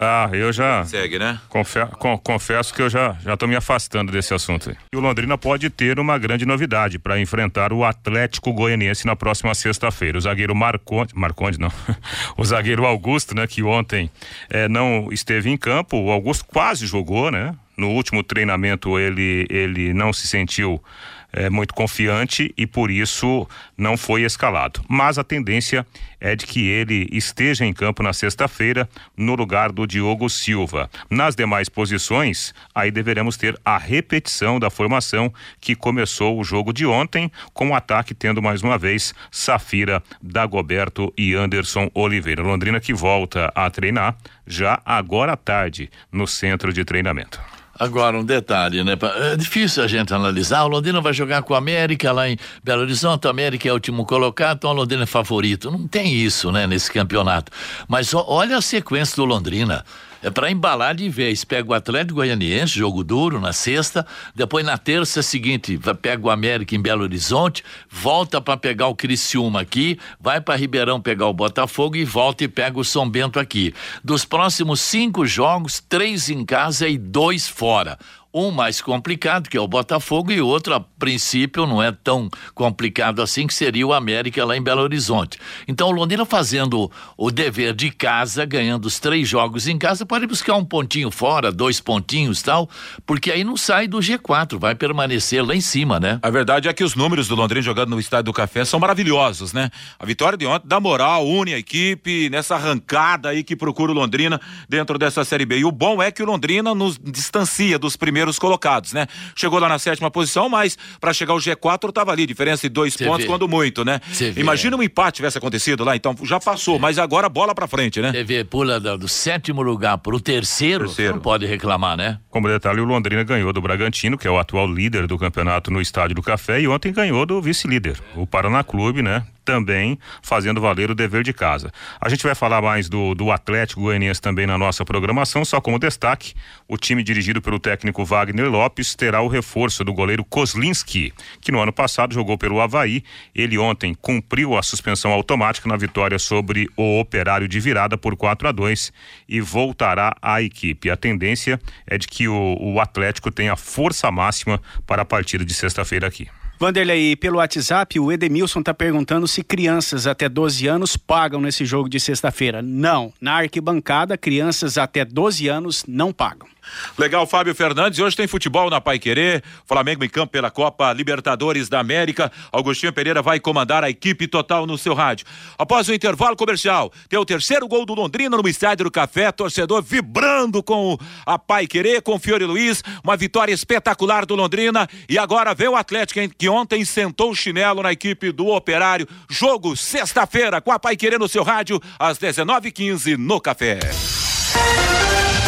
Ah, 0.02 0.30
eu 0.32 0.54
já. 0.54 0.86
Segue, 0.86 1.20
né? 1.20 1.42
Confe 1.50 1.86
com, 1.98 2.18
confesso 2.18 2.74
que 2.74 2.82
eu 2.82 2.90
já 2.90 3.18
já 3.22 3.36
tô 3.36 3.46
me 3.46 3.56
afastando 3.58 4.14
desse 4.14 4.34
assunto. 4.34 4.70
Aí. 4.70 4.78
E 4.94 4.96
o 4.96 5.02
Londrina 5.02 5.38
pode 5.38 5.70
ter 5.70 6.00
uma 6.00 6.18
grande 6.18 6.46
novidade 6.46 6.98
para 6.98 7.20
enfrentar 7.20 7.74
o 7.74 7.84
Atlético 7.84 8.54
Goianiense 8.54 9.06
na 9.06 9.14
próxima 9.14 9.54
sexta-feira. 9.54 10.18
O 10.18 10.22
zagueiro 10.22 10.56
Marconde, 10.56 11.14
Marconde 11.14 11.60
não, 11.60 11.70
o 12.38 12.46
zagueiro 12.46 12.86
Augusto, 12.86 13.36
né, 13.36 13.46
que 13.46 13.62
ontem 13.62 14.10
eh, 14.50 14.70
não 14.70 15.10
esteve 15.12 15.50
em 15.50 15.58
campo. 15.58 15.98
O 15.98 16.12
Augusto 16.12 16.46
quase 16.46 16.88
jogou, 16.88 17.30
né? 17.30 17.54
No 17.80 17.92
último 17.92 18.22
treinamento 18.22 19.00
ele, 19.00 19.48
ele 19.50 19.94
não 19.94 20.12
se 20.12 20.28
sentiu 20.28 20.84
é, 21.32 21.50
muito 21.50 21.74
confiante 21.74 22.54
e 22.58 22.68
por 22.68 22.92
isso 22.92 23.48
não 23.78 23.96
foi 23.96 24.24
escalado. 24.24 24.82
Mas 24.86 25.18
a 25.18 25.24
tendência 25.24 25.86
é 26.20 26.36
de 26.36 26.46
que 26.46 26.68
ele 26.68 27.08
esteja 27.10 27.66
em 27.66 27.72
campo 27.72 28.04
na 28.04 28.12
sexta-feira 28.12 28.90
no 29.16 29.34
lugar 29.34 29.72
do 29.72 29.88
Diogo 29.88 30.30
Silva. 30.30 30.90
Nas 31.10 31.38
demais 31.38 31.70
posições, 31.70 32.54
aí 32.76 32.92
deveremos 32.92 33.38
ter 33.38 33.58
a 33.64 33.78
repetição 33.78 34.60
da 34.60 34.70
formação 34.70 35.34
que 35.62 35.74
começou 35.74 36.38
o 36.38 36.44
jogo 36.44 36.74
de 36.74 36.86
ontem, 36.86 37.32
com 37.54 37.70
o 37.70 37.76
ataque 37.76 38.14
tendo 38.14 38.42
mais 38.42 38.62
uma 38.62 38.78
vez 38.78 39.14
Safira, 39.32 40.04
Dagoberto 40.22 41.14
e 41.18 41.34
Anderson 41.34 41.90
Oliveira. 41.94 42.44
Londrina 42.44 42.82
que 42.82 42.94
volta 42.94 43.50
a 43.56 43.70
treinar 43.70 44.18
já 44.46 44.82
agora 44.84 45.32
à 45.32 45.38
tarde 45.38 45.90
no 46.12 46.28
centro 46.28 46.74
de 46.74 46.84
treinamento. 46.84 47.40
Agora, 47.80 48.20
um 48.20 48.26
detalhe, 48.26 48.84
né? 48.84 48.98
É 49.32 49.38
difícil 49.38 49.82
a 49.82 49.88
gente 49.88 50.14
analisar. 50.14 50.64
O 50.66 50.68
Londrina 50.68 51.00
vai 51.00 51.14
jogar 51.14 51.44
com 51.44 51.54
a 51.54 51.60
América 51.60 52.12
lá 52.12 52.28
em 52.28 52.38
Belo 52.62 52.82
Horizonte. 52.82 53.26
A 53.26 53.30
América 53.30 53.70
é 53.70 53.72
o 53.72 53.76
último 53.76 54.06
colocado, 54.06 54.58
então 54.58 54.72
o 54.72 54.74
Londrina 54.74 55.04
é 55.04 55.06
favorito. 55.06 55.72
Não 55.72 55.88
tem 55.88 56.14
isso, 56.14 56.52
né, 56.52 56.68
nesse 56.68 56.92
campeonato. 56.92 57.54
Mas 57.88 58.14
olha 58.14 58.58
a 58.58 58.62
sequência 58.62 59.16
do 59.16 59.24
Londrina. 59.24 59.86
É 60.22 60.30
para 60.30 60.52
embalar 60.52 60.96
de 60.96 61.08
vez. 61.08 61.46
Pega 61.46 61.72
o 61.72 61.74
Atlético 61.74 62.16
Goianiense, 62.16 62.78
jogo 62.78 63.04
duro, 63.04 63.40
na 63.40 63.54
sexta. 63.54 64.06
Depois, 64.36 64.66
na 64.66 64.78
terça 64.78 65.22
seguinte, 65.22 65.80
pega 66.02 66.28
o 66.28 66.30
América 66.30 66.76
em 66.76 66.82
Belo 66.82 67.04
Horizonte. 67.04 67.64
Volta 67.90 68.42
para 68.42 68.58
pegar 68.58 68.88
o 68.88 68.96
Criciúma 68.96 69.62
aqui. 69.62 69.98
Vai 70.20 70.42
para 70.42 70.58
Ribeirão 70.58 71.00
pegar 71.00 71.28
o 71.28 71.34
Botafogo 71.34 71.96
e 71.96 72.04
volta 72.04 72.44
e 72.44 72.48
pega 72.50 72.78
o 72.78 72.84
São 72.84 73.10
Bento 73.10 73.40
aqui. 73.40 73.74
Dos 74.04 74.26
próximos 74.26 74.82
cinco 74.82 75.26
jogos, 75.26 75.82
três 75.88 76.30
em 76.30 76.44
casa 76.44 76.88
e 76.88 76.98
dois 76.98 77.48
fora 77.48 77.98
um 78.34 78.52
mais 78.52 78.82
complicado, 78.82 79.50
que 79.50 79.58
é 79.58 79.62
o 79.62 79.68
Botafogo, 79.68 80.32
e 80.32 80.40
outro, 80.40 80.74
a 80.76 80.80
princípio, 80.80 81.66
não 81.66 81.82
é 81.82 81.92
tão 81.92 82.30
complicado 82.54 83.22
assim, 83.22 83.48
que 83.48 83.54
seria 83.54 83.86
o 83.86 83.94
América 83.94 84.46
lá 84.46 84.56
em 84.56 84.62
Belo 84.62 84.82
Horizonte. 84.82 85.40
Então, 85.68 85.88
o 85.88 85.92
Londrina 85.92 86.26
fazendo 86.26 86.92
o 87.18 87.32
dever 87.32 87.74
de 87.74 87.90
casa, 87.90 88.46
ganhando 88.46 88.86
os 88.86 89.00
três 89.00 89.28
jogos 89.28 89.68
em 89.68 89.78
casa, 89.78 90.06
pode 90.06 90.28
buscar 90.28 90.56
um 90.56 90.64
pontinho 90.64 91.10
fora, 91.10 91.52
dois 91.52 91.80
pontinhos 91.80 92.42
tal, 92.42 92.70
porque 93.06 93.32
aí 93.32 93.44
não 93.44 93.58
sai 93.58 93.88
do 93.88 93.98
G4, 93.98 94.60
vai 94.60 94.76
permanecer 94.76 95.44
lá 95.44 95.56
em 95.56 95.62
cima, 95.62 96.00
né? 96.00 96.20
A 96.22 96.30
verdade 96.30 96.68
é 96.68 96.74
que 96.74 96.84
os 96.84 96.94
números 96.94 97.28
do 97.28 97.36
Londrina 97.36 97.64
jogando 97.64 97.90
no 97.90 98.00
Estádio 98.00 98.26
do 98.26 98.34
Café 98.34 98.64
são 98.64 98.80
maravilhosos, 98.80 99.54
né? 99.54 99.72
A 99.98 100.06
vitória 100.06 100.38
de 100.38 100.46
ontem 100.46 100.68
dá 100.68 100.80
moral, 100.80 101.28
une 101.28 101.54
a 101.54 101.58
equipe 101.58 102.30
nessa 102.30 102.56
arrancada 102.56 103.30
aí 103.30 103.44
que 103.44 103.56
procura 103.56 103.92
o 103.92 103.96
Londrina 103.96 104.40
dentro 104.68 105.00
dessa 105.00 105.26
Série 105.26 105.46
B. 105.46 105.60
E 105.60 105.66
o 105.66 105.72
bom 105.72 106.02
é 106.02 106.12
que 106.12 106.22
o 106.22 106.26
Londrina 106.26 106.76
nos 106.76 107.00
distancia 107.00 107.80
dos 107.80 107.96
primeiros 107.96 108.19
primeiros 108.20 108.38
colocados, 108.38 108.92
né? 108.92 109.08
Chegou 109.36 109.60
lá 109.60 109.70
na 109.70 109.80
sétima 109.80 110.12
posição, 110.12 110.50
mas 110.50 110.78
para 111.00 111.14
chegar 111.14 111.34
ao 111.34 111.40
G4 111.40 111.92
tava 111.92 112.12
ali, 112.12 112.26
diferença 112.26 112.64
de 112.64 112.70
dois 112.70 112.94
Cê 112.94 113.06
pontos, 113.06 113.22
vê. 113.22 113.28
quando 113.28 113.48
muito, 113.48 113.86
né? 113.86 114.02
Imagina 114.36 114.76
um 114.76 114.84
empate 114.84 115.18
tivesse 115.18 115.38
acontecido 115.38 115.84
lá, 115.84 115.96
então 115.96 116.16
já 116.24 116.40
passou, 116.40 116.78
mas 116.78 116.98
agora 117.00 117.30
bola 117.30 117.56
para 117.56 117.68
frente, 117.68 118.02
né? 118.02 118.12
Vê, 118.24 118.44
pula 118.44 118.80
do, 118.80 118.98
do 118.98 119.08
sétimo 119.08 119.62
lugar 119.62 119.98
pro 120.00 120.20
terceiro, 120.20 120.86
terceiro, 120.86 121.14
não 121.14 121.22
pode 121.22 121.46
reclamar, 121.46 121.96
né? 121.96 122.20
Como 122.30 122.48
detalhe, 122.48 122.82
o 122.82 122.86
Londrina 122.86 123.24
ganhou 123.24 123.54
do 123.54 123.62
Bragantino, 123.62 124.18
que 124.18 124.28
é 124.28 124.32
o 124.32 124.38
atual 124.38 124.68
líder 124.68 125.08
do 125.08 125.18
campeonato 125.18 125.72
no 125.72 125.82
Estádio 125.82 126.16
do 126.16 126.22
Café, 126.22 126.60
e 126.62 126.68
ontem 126.68 126.92
ganhou 126.92 127.26
do 127.26 127.42
vice-líder, 127.42 127.98
o 128.16 128.28
Paraná 128.28 128.64
Clube, 128.64 129.02
né? 129.02 129.24
Também 129.50 129.98
fazendo 130.22 130.62
valer 130.62 130.92
o 130.92 130.96
dever 130.96 131.24
de 131.24 131.34
casa. 131.34 131.72
A 132.00 132.08
gente 132.08 132.22
vai 132.22 132.36
falar 132.36 132.62
mais 132.62 132.88
do, 132.88 133.16
do 133.16 133.32
Atlético 133.32 133.82
Goianiense 133.82 134.22
também 134.22 134.46
na 134.46 134.60
nossa 134.60 134.86
programação, 134.86 135.44
só 135.44 135.60
como 135.60 135.80
destaque, 135.80 136.36
o 136.68 136.78
time 136.78 137.02
dirigido 137.02 137.42
pelo 137.42 137.60
técnico 137.60 138.06
Wagner 138.06 138.48
Lopes 138.48 138.94
terá 138.94 139.22
o 139.24 139.28
reforço 139.28 139.84
do 139.84 139.92
goleiro 139.92 140.24
Kozlinski, 140.24 141.12
que 141.42 141.52
no 141.52 141.60
ano 141.60 141.74
passado 141.74 142.14
jogou 142.14 142.38
pelo 142.38 142.62
Havaí. 142.62 143.04
Ele 143.34 143.58
ontem 143.58 143.96
cumpriu 143.96 144.56
a 144.56 144.62
suspensão 144.62 145.12
automática 145.12 145.68
na 145.68 145.76
vitória 145.76 146.20
sobre 146.20 146.70
o 146.78 147.00
Operário 147.00 147.48
de 147.48 147.60
virada 147.60 147.98
por 147.98 148.16
4 148.16 148.50
a 148.50 148.52
2 148.52 148.94
e 149.28 149.42
voltará 149.42 150.16
à 150.22 150.44
equipe. 150.44 150.92
A 150.92 150.96
tendência 150.96 151.60
é 151.88 151.98
de 151.98 152.08
que 152.08 152.28
o, 152.28 152.56
o 152.60 152.80
Atlético 152.80 153.32
tenha 153.32 153.56
força 153.56 154.12
máxima 154.12 154.62
para 154.86 155.02
a 155.02 155.06
partida 155.06 155.44
de 155.44 155.56
sexta-feira 155.56 156.06
aqui. 156.06 156.28
Vanderlei, 156.60 157.16
pelo 157.16 157.38
WhatsApp, 157.38 157.98
o 158.02 158.12
Edemilson 158.12 158.60
está 158.60 158.74
perguntando 158.74 159.26
se 159.30 159.42
crianças 159.42 160.06
até 160.06 160.28
12 160.28 160.68
anos 160.68 160.98
pagam 160.98 161.40
nesse 161.40 161.64
jogo 161.64 161.88
de 161.88 162.02
sexta-feira. 162.02 162.62
Não, 162.62 163.14
na 163.22 163.36
arquibancada, 163.36 164.18
crianças 164.18 164.78
até 164.78 165.06
12 165.06 165.48
anos 165.48 165.86
não 165.88 166.12
pagam. 166.12 166.50
Legal, 166.98 167.26
Fábio 167.26 167.56
Fernandes. 167.56 168.00
Hoje 168.00 168.16
tem 168.16 168.28
futebol 168.28 168.70
na 168.70 168.82
Pai 168.82 169.00
Querer. 169.00 169.44
Flamengo 169.66 170.04
em 170.04 170.10
campo 170.10 170.32
pela 170.32 170.52
Copa 170.52 170.92
Libertadores 170.94 171.70
da 171.70 171.80
América. 171.80 172.32
Augustinho 172.52 172.94
Pereira 172.94 173.22
vai 173.22 173.40
comandar 173.40 173.84
a 173.84 173.90
equipe 173.90 174.28
total 174.28 174.66
no 174.66 174.78
seu 174.78 174.94
rádio. 174.94 175.26
Após 175.58 175.88
o 175.88 175.94
intervalo 175.94 176.36
comercial, 176.36 176.92
tem 177.08 177.20
o 177.20 177.26
terceiro 177.26 177.68
gol 177.68 177.86
do 177.86 177.94
Londrina 177.94 178.36
no 178.38 178.48
Estádio 178.48 178.86
do 178.86 178.92
Café. 178.92 179.32
Torcedor 179.32 179.82
vibrando 179.82 180.62
com 180.62 180.98
a 181.26 181.40
Pai 181.40 181.68
Querer, 181.68 182.02
com 182.02 182.20
Fiore 182.20 182.46
Luiz. 182.46 182.84
Uma 183.04 183.16
vitória 183.16 183.54
espetacular 183.54 184.26
do 184.26 184.36
Londrina. 184.36 184.88
E 185.08 185.18
agora 185.18 185.54
vem 185.54 185.68
o 185.68 185.76
Atlético, 185.76 186.20
que 186.38 186.50
ontem 186.50 186.84
sentou 186.86 187.32
o 187.32 187.36
chinelo 187.36 187.84
na 187.84 187.92
equipe 187.92 188.32
do 188.32 188.48
Operário. 188.48 189.08
Jogo 189.30 189.76
sexta-feira 189.76 190.62
com 190.62 190.72
a 190.72 190.80
Pai 190.80 190.96
Querer 190.96 191.20
no 191.20 191.28
seu 191.28 191.44
rádio, 191.44 191.82
às 191.98 192.18
19h15 192.18 193.18
no 193.18 193.40
Café. 193.40 193.80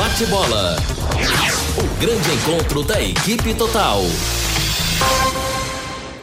Bate 0.02 0.26
bola. 0.26 0.78
O 1.78 2.00
grande 2.02 2.32
encontro 2.32 2.82
da 2.82 3.00
equipe 3.00 3.54
total. 3.54 4.02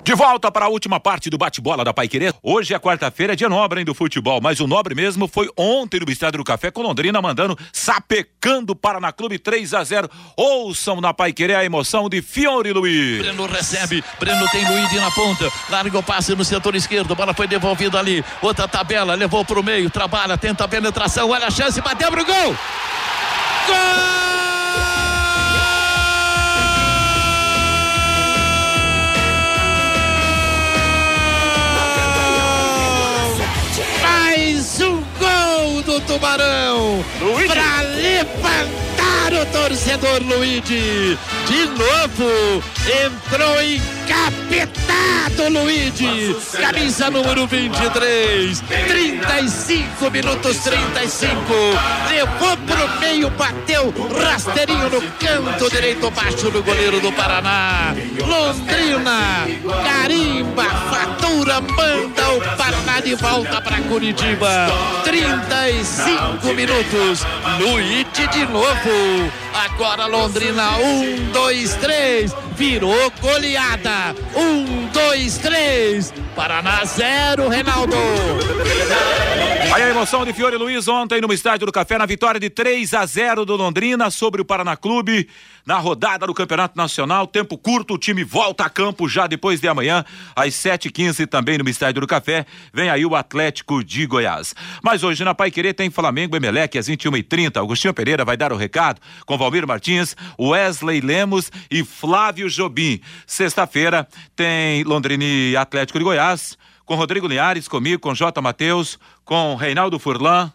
De 0.03 0.15
volta 0.17 0.51
para 0.51 0.65
a 0.65 0.69
última 0.69 0.99
parte 0.99 1.31
do 1.31 1.39
bate-bola 1.39 1.85
da 1.85 1.95
Paiquerê. 1.95 2.33
Hoje 2.43 2.75
é 2.75 2.79
quarta-feira, 2.81 3.35
é 3.35 3.37
dia 3.37 3.49
nobre 3.49 3.79
hein, 3.79 3.87
do 3.87 3.95
futebol, 3.95 4.41
mas 4.41 4.59
o 4.59 4.67
nobre 4.67 4.97
mesmo 4.97 5.29
foi 5.29 5.49
ontem 5.57 6.01
no 6.01 6.11
Estádio 6.11 6.39
do 6.39 6.45
Café 6.45 6.73
com 6.73 6.83
Londrina 6.83 7.23
mandando 7.23 7.57
sapecando 7.73 8.75
para 8.75 8.99
na 8.99 9.13
Clube 9.13 9.39
3 9.39 9.73
a 9.73 9.85
0. 9.85 10.11
Ouçam 10.37 11.01
na 11.01 11.15
Paiquerê 11.15 11.55
a 11.55 11.65
emoção 11.65 12.09
de 12.09 12.21
Fiore 12.21 12.73
Luiz. 12.73 13.19
Breno 13.19 13.47
recebe, 13.47 14.03
Breno 14.19 14.49
tem 14.49 14.69
Luiz 14.69 14.93
na 14.93 15.13
ponta, 15.13 15.53
larga 15.71 15.97
o 15.97 16.03
passe 16.03 16.35
no 16.35 16.45
setor 16.45 16.75
esquerdo, 16.75 17.15
bola 17.15 17.33
foi 17.33 17.47
devolvida 17.47 17.97
ali, 17.97 18.25
outra 18.43 18.67
tabela, 18.67 19.15
levou 19.15 19.45
para 19.45 19.61
o 19.61 19.63
meio, 19.63 19.89
trabalha, 19.89 20.37
tenta 20.37 20.65
a 20.65 20.69
penetração, 20.69 21.31
olha 21.31 21.47
a 21.47 21.51
chance, 21.51 21.81
bateu 21.81 22.11
pro 22.11 22.25
gol! 22.25 22.57
Gol! 23.69 23.75
Mais 34.03 34.81
um 34.81 35.03
gol 35.19 35.83
do 35.83 36.01
Tubarão 36.01 37.05
para 37.47 37.83
levantar 37.83 39.33
o 39.35 39.47
torcedor 39.53 40.23
Luigi. 40.23 41.19
De 41.47 41.67
novo 41.67 42.63
entrou 43.05 43.61
encapetado 44.09 45.51
Luigi. 45.51 46.35
Camisa 46.53 47.11
número 47.11 47.47
23. 47.47 48.61
35 48.61 50.11
minutos 50.11 50.57
35. 50.59 51.43
Levou 52.11 52.57
pro 52.57 53.01
meio, 53.01 53.31
bateu 53.31 53.93
rasteirinho 54.19 54.89
no 54.91 55.03
canto 55.19 55.71
direito 55.71 56.11
baixo 56.11 56.51
do 56.51 56.63
goleiro 56.63 57.01
do 57.01 57.13
Paraná. 57.13 57.95
Londrina, 58.27 59.47
carimba, 59.85 60.65
fatura, 60.65 61.61
manda 61.61 62.31
o 62.31 62.57
Paraná 62.57 63.01
de 63.01 63.15
volta 63.15 63.61
para 63.61 63.81
Curitiba. 63.83 64.69
35 65.05 66.55
minutos. 66.55 67.27
Luigi 67.61 68.27
de 68.29 68.47
novo. 68.47 69.48
Agora 69.59 70.07
Londrina, 70.07 70.79
um, 70.79 71.33
dois, 71.33 71.75
três. 71.75 72.33
Virou 72.55 73.11
goleada. 73.21 74.15
Um, 74.37 74.87
dois, 74.87 75.37
três. 75.39 76.15
Paraná 76.37 76.85
zero, 76.85 77.49
Reinaldo. 77.49 77.97
Aí 79.75 79.83
a 79.83 79.91
emoção 79.91 80.25
de 80.25 80.33
Fiore 80.33 80.57
Luiz 80.57 80.87
ontem 80.87 81.21
no 81.21 81.33
Estádio 81.33 81.67
do 81.67 81.73
Café 81.73 81.99
na 81.99 82.07
vitória 82.07 82.41
de 82.41 82.49
3 82.49 82.95
a 82.95 83.05
0 83.05 83.45
do 83.45 83.55
Londrina 83.55 84.11
sobre 84.11 84.41
o 84.41 84.45
Paraná 84.45 84.77
Clube 84.77 85.29
na 85.67 85.77
rodada 85.79 86.27
do 86.27 86.33
Campeonato 86.33 86.77
Nacional. 86.77 87.27
Tempo 87.27 87.59
curto, 87.59 87.95
o 87.95 87.99
time 87.99 88.25
volta 88.25 88.65
a 88.65 88.71
campo 88.71 89.07
já 89.07 89.27
depois 89.27 89.61
de 89.61 89.69
amanhã, 89.69 90.05
às 90.35 90.55
7h15 90.55 91.27
também 91.27 91.59
no 91.59 91.69
Estádio 91.69 92.01
do 92.01 92.07
Café. 92.07 92.47
Vem 92.73 92.89
aí 92.89 93.05
o 93.05 93.15
Atlético 93.15 93.85
de 93.85 94.07
Goiás. 94.07 94.55
Mas 94.83 95.05
hoje 95.05 95.23
na 95.23 95.35
Pai 95.35 95.51
Querer 95.51 95.75
tem 95.75 95.91
Flamengo 95.91 96.35
e 96.35 96.41
Meleque 96.41 96.79
às 96.79 96.89
21h30. 96.89 97.59
Augustinho 97.59 97.93
Pereira 97.93 98.25
vai 98.25 98.37
dar 98.37 98.53
o 98.53 98.57
recado 98.57 99.01
com 99.27 99.37
Valmir 99.49 99.67
Martins, 99.67 100.15
Wesley 100.39 101.01
Lemos 101.01 101.51
e 101.71 101.83
Flávio 101.83 102.51
Jobim. 102.51 103.01
Sexta-feira 103.27 104.07
tem 104.37 104.85
Londrina 104.85 105.59
Atlético 105.59 105.99
de 105.99 106.05
Goiás 106.05 106.57
com 106.85 106.95
Rodrigo 106.95 107.27
Linhares, 107.27 107.67
comigo, 107.67 108.01
com 108.01 108.15
J. 108.15 108.41
Matheus, 108.41 108.99
com 109.25 109.55
Reinaldo 109.57 109.99
Furlan, 109.99 110.53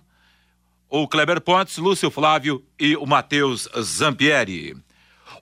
o 0.90 1.08
Kleber 1.08 1.42
Pontes, 1.42 1.78
Lúcio 1.78 2.10
Flávio 2.10 2.64
e 2.80 2.96
o 2.96 3.06
Matheus 3.06 3.68
Zampieri. 3.80 4.76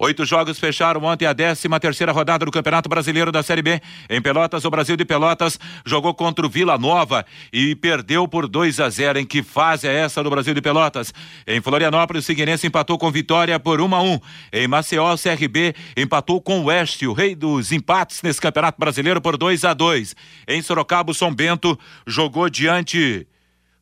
Oito 0.04 0.26
jogos 0.26 0.58
fecharam 0.58 1.04
ontem 1.04 1.28
a 1.28 1.34
13 1.36 1.70
terceira 1.80 2.12
rodada 2.12 2.44
do 2.44 2.52
Campeonato 2.52 2.90
Brasileiro 2.90 3.32
da 3.32 3.44
Série 3.44 3.62
B. 3.62 3.80
Em 4.10 4.20
Pelotas, 4.20 4.66
o 4.66 4.70
Brasil 4.72 4.98
de 4.98 5.06
Pelotas 5.06 5.60
jogou 5.86 6.12
contra 6.16 6.44
o 6.44 6.50
Vila 6.50 6.76
Nova 6.76 7.24
e 7.54 7.76
perdeu 7.76 8.28
por 8.28 8.48
2 8.48 8.80
a 8.80 8.90
0. 8.90 9.20
Em 9.20 9.26
que 9.28 9.44
fase 9.44 9.88
é 9.88 9.94
essa 9.94 10.24
do 10.24 10.30
Brasil 10.32 10.56
de 10.56 10.62
Pelotas? 10.62 11.14
Em 11.46 11.62
Florianópolis, 11.62 12.24
o 12.24 12.26
Siguinense 12.26 12.66
empatou 12.66 12.98
com 12.98 13.12
Vitória 13.12 13.60
por 13.60 13.80
1 13.80 13.94
a 13.94 14.02
1. 14.02 14.20
Em 14.54 14.68
Maceió, 14.68 15.14
o 15.14 15.18
CRB 15.20 15.76
empatou 15.96 16.42
com 16.42 16.62
o 16.62 16.64
Oeste, 16.64 17.06
o 17.06 17.14
rei 17.14 17.36
dos 17.36 17.72
empates 17.72 18.24
nesse 18.24 18.42
Campeonato 18.42 18.80
Brasileiro 18.80 19.22
por 19.22 19.38
2 19.38 19.64
a 19.66 19.76
2. 19.76 20.16
Em 20.48 20.64
Sorocaba, 20.64 21.12
o 21.12 21.14
São 21.14 21.32
Bento 21.32 21.78
jogou 22.08 22.50
diante 22.50 23.28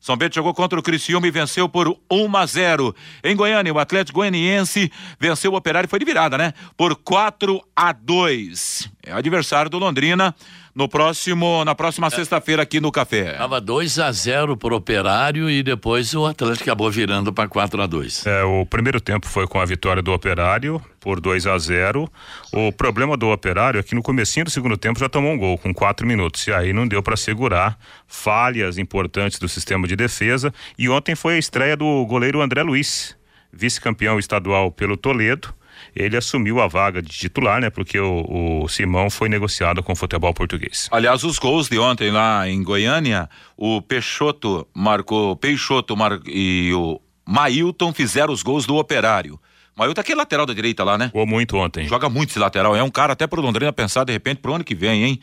são 0.00 0.16
Bento 0.16 0.34
jogou 0.34 0.54
contra 0.54 0.80
o 0.80 0.82
Criciúma 0.82 1.26
e 1.26 1.30
venceu 1.30 1.68
por 1.68 1.94
1 2.10 2.36
a 2.36 2.46
0. 2.46 2.96
Em 3.22 3.36
Goiânia, 3.36 3.72
o 3.72 3.78
Atlético 3.78 4.20
Goianiense 4.20 4.90
venceu 5.20 5.52
o 5.52 5.56
Operário 5.56 5.90
foi 5.90 5.98
de 5.98 6.06
virada, 6.06 6.38
né? 6.38 6.54
Por 6.74 6.96
4 6.96 7.60
a 7.76 7.92
2. 7.92 8.90
É 9.04 9.12
adversário 9.12 9.70
do 9.70 9.78
Londrina 9.78 10.34
no 10.74 10.88
próximo 10.88 11.64
na 11.64 11.74
próxima 11.74 12.06
é. 12.06 12.10
sexta-feira 12.10 12.62
aqui 12.62 12.80
no 12.80 12.92
Café. 12.92 13.34
Tava 13.34 13.60
2 13.60 13.98
a 13.98 14.12
0 14.12 14.56
pro 14.56 14.76
Operário 14.76 15.50
e 15.50 15.62
depois 15.62 16.14
o 16.14 16.26
Atlético 16.26 16.64
acabou 16.64 16.90
virando 16.90 17.32
para 17.32 17.48
4 17.48 17.82
a 17.82 17.86
2. 17.86 18.26
É, 18.26 18.42
o 18.44 18.64
primeiro 18.66 19.00
tempo 19.00 19.26
foi 19.26 19.46
com 19.46 19.60
a 19.60 19.64
vitória 19.64 20.02
do 20.02 20.12
Operário 20.12 20.80
por 21.00 21.20
2 21.20 21.46
a 21.46 21.58
0. 21.58 22.10
O 22.52 22.72
problema 22.72 23.16
do 23.16 23.28
Operário 23.30 23.80
é 23.80 23.82
que 23.82 23.94
no 23.94 24.02
comecinho 24.02 24.44
do 24.44 24.50
segundo 24.50 24.76
tempo 24.76 24.98
já 24.98 25.08
tomou 25.08 25.32
um 25.32 25.38
gol 25.38 25.58
com 25.58 25.72
4 25.72 26.06
minutos 26.06 26.46
e 26.46 26.52
aí 26.52 26.72
não 26.72 26.86
deu 26.86 27.02
para 27.02 27.16
segurar 27.16 27.78
falhas 28.06 28.78
importantes 28.78 29.38
do 29.38 29.48
sistema 29.48 29.86
de 29.86 29.96
defesa 29.96 30.52
e 30.78 30.88
ontem 30.88 31.14
foi 31.14 31.34
a 31.34 31.38
estreia 31.38 31.76
do 31.76 32.04
goleiro 32.06 32.40
André 32.40 32.62
Luiz, 32.62 33.16
vice-campeão 33.52 34.18
estadual 34.18 34.70
pelo 34.70 34.96
Toledo 34.96 35.54
ele 35.94 36.16
assumiu 36.16 36.60
a 36.60 36.66
vaga 36.66 37.02
de 37.02 37.08
titular, 37.08 37.60
né? 37.60 37.70
Porque 37.70 37.98
o, 37.98 38.62
o, 38.62 38.68
Simão 38.68 39.10
foi 39.10 39.28
negociado 39.28 39.82
com 39.82 39.92
o 39.92 39.96
futebol 39.96 40.32
português. 40.32 40.88
Aliás, 40.90 41.24
os 41.24 41.38
gols 41.38 41.68
de 41.68 41.78
ontem 41.78 42.10
lá 42.10 42.48
em 42.48 42.62
Goiânia, 42.62 43.28
o 43.56 43.82
Peixoto 43.82 44.66
marcou, 44.74 45.36
Peixoto 45.36 45.96
mar, 45.96 46.20
e 46.26 46.72
o 46.74 47.00
Mailton 47.26 47.92
fizeram 47.92 48.32
os 48.32 48.42
gols 48.42 48.66
do 48.66 48.76
Operário. 48.76 49.38
Mailton 49.76 50.00
é 50.00 50.02
aquele 50.02 50.18
lateral 50.18 50.46
da 50.46 50.52
direita 50.52 50.84
lá, 50.84 50.98
né? 50.98 51.06
Jogou 51.06 51.26
muito 51.26 51.56
ontem. 51.56 51.86
Joga 51.88 52.08
muito 52.08 52.30
esse 52.30 52.38
lateral. 52.38 52.76
É 52.76 52.82
um 52.82 52.90
cara 52.90 53.12
até 53.12 53.26
pro 53.26 53.40
Londrina 53.40 53.72
pensar 53.72 54.04
de 54.04 54.12
repente 54.12 54.38
pro 54.38 54.54
ano 54.54 54.64
que 54.64 54.74
vem, 54.74 55.04
hein? 55.04 55.20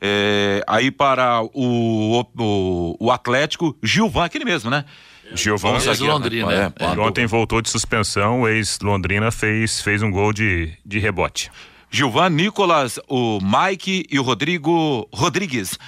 É, 0.00 0.62
aí 0.66 0.90
para 0.90 1.42
o, 1.42 2.24
o, 2.38 2.96
o 3.00 3.10
Atlético, 3.10 3.76
Gilvan, 3.82 4.24
aquele 4.24 4.44
mesmo, 4.44 4.70
né? 4.70 4.84
Gilvão 5.34 5.76
ex-Londrina. 5.76 6.72
É, 6.78 6.84
é, 6.84 6.88
ontem 6.98 7.26
voltou 7.26 7.60
de 7.60 7.68
suspensão, 7.68 8.42
o 8.42 8.48
ex-Londrina 8.48 9.30
fez, 9.30 9.80
fez 9.80 10.02
um 10.02 10.10
gol 10.10 10.32
de, 10.32 10.72
de 10.84 10.98
rebote. 10.98 11.50
Gilvan, 11.90 12.28
Nicolas, 12.28 12.98
o 13.08 13.38
Mike 13.40 14.06
e 14.10 14.18
o 14.18 14.22
Rodrigo 14.22 15.08
Rodrigues 15.12 15.78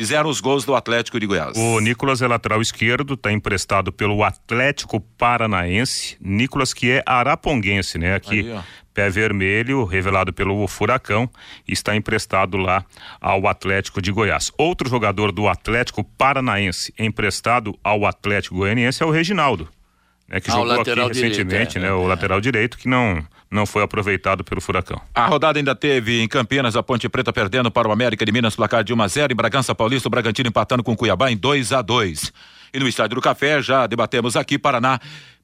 fizeram 0.00 0.30
os 0.30 0.40
gols 0.40 0.64
do 0.64 0.74
Atlético 0.74 1.20
de 1.20 1.26
Goiás. 1.26 1.54
O 1.58 1.78
Nicolas 1.78 2.22
é 2.22 2.26
lateral 2.26 2.62
esquerdo, 2.62 3.12
está 3.12 3.30
emprestado 3.30 3.92
pelo 3.92 4.24
Atlético 4.24 4.98
Paranaense. 4.98 6.16
Nicolas 6.18 6.72
que 6.72 6.90
é 6.90 7.02
araponguense, 7.04 7.98
né? 7.98 8.14
Aqui 8.14 8.50
Aí, 8.50 8.60
pé 8.94 9.10
vermelho, 9.10 9.84
revelado 9.84 10.32
pelo 10.32 10.66
Furacão, 10.66 11.28
está 11.68 11.94
emprestado 11.94 12.56
lá 12.56 12.82
ao 13.20 13.46
Atlético 13.46 14.00
de 14.00 14.10
Goiás. 14.10 14.50
Outro 14.56 14.88
jogador 14.88 15.32
do 15.32 15.46
Atlético 15.46 16.02
Paranaense 16.02 16.94
emprestado 16.98 17.78
ao 17.84 18.06
Atlético 18.06 18.56
Goianiense 18.56 19.02
é 19.02 19.06
o 19.06 19.10
Reginaldo, 19.10 19.68
né, 20.26 20.40
que 20.40 20.50
ah, 20.50 20.54
jogou 20.54 20.80
aqui 20.80 20.94
recentemente, 20.94 21.44
direito, 21.44 21.76
é, 21.76 21.80
né, 21.80 21.88
é, 21.88 21.92
o 21.92 22.06
lateral 22.06 22.40
direito 22.40 22.78
que 22.78 22.88
não 22.88 23.22
não 23.50 23.66
foi 23.66 23.82
aproveitado 23.82 24.44
pelo 24.44 24.60
Furacão. 24.60 25.00
A 25.14 25.26
rodada 25.26 25.58
ainda 25.58 25.74
teve 25.74 26.22
em 26.22 26.28
Campinas 26.28 26.76
a 26.76 26.82
Ponte 26.82 27.08
Preta 27.08 27.32
perdendo 27.32 27.70
para 27.70 27.88
o 27.88 27.92
América 27.92 28.24
de 28.24 28.30
Minas 28.30 28.54
placar 28.54 28.84
de 28.84 28.94
1 28.94 29.02
a 29.02 29.08
0 29.08 29.32
em 29.32 29.36
Bragança 29.36 29.74
Paulista 29.74 30.08
o 30.08 30.10
Bragantino 30.10 30.48
empatando 30.48 30.82
com 30.84 30.92
o 30.92 30.96
Cuiabá 30.96 31.30
em 31.30 31.36
2 31.36 31.72
a 31.72 31.82
2. 31.82 32.32
E 32.72 32.78
no 32.78 32.88
Estádio 32.88 33.16
do 33.16 33.20
Café 33.20 33.60
já 33.62 33.86
debatemos 33.86 34.36
aqui 34.36 34.58
Paraná 34.58 35.00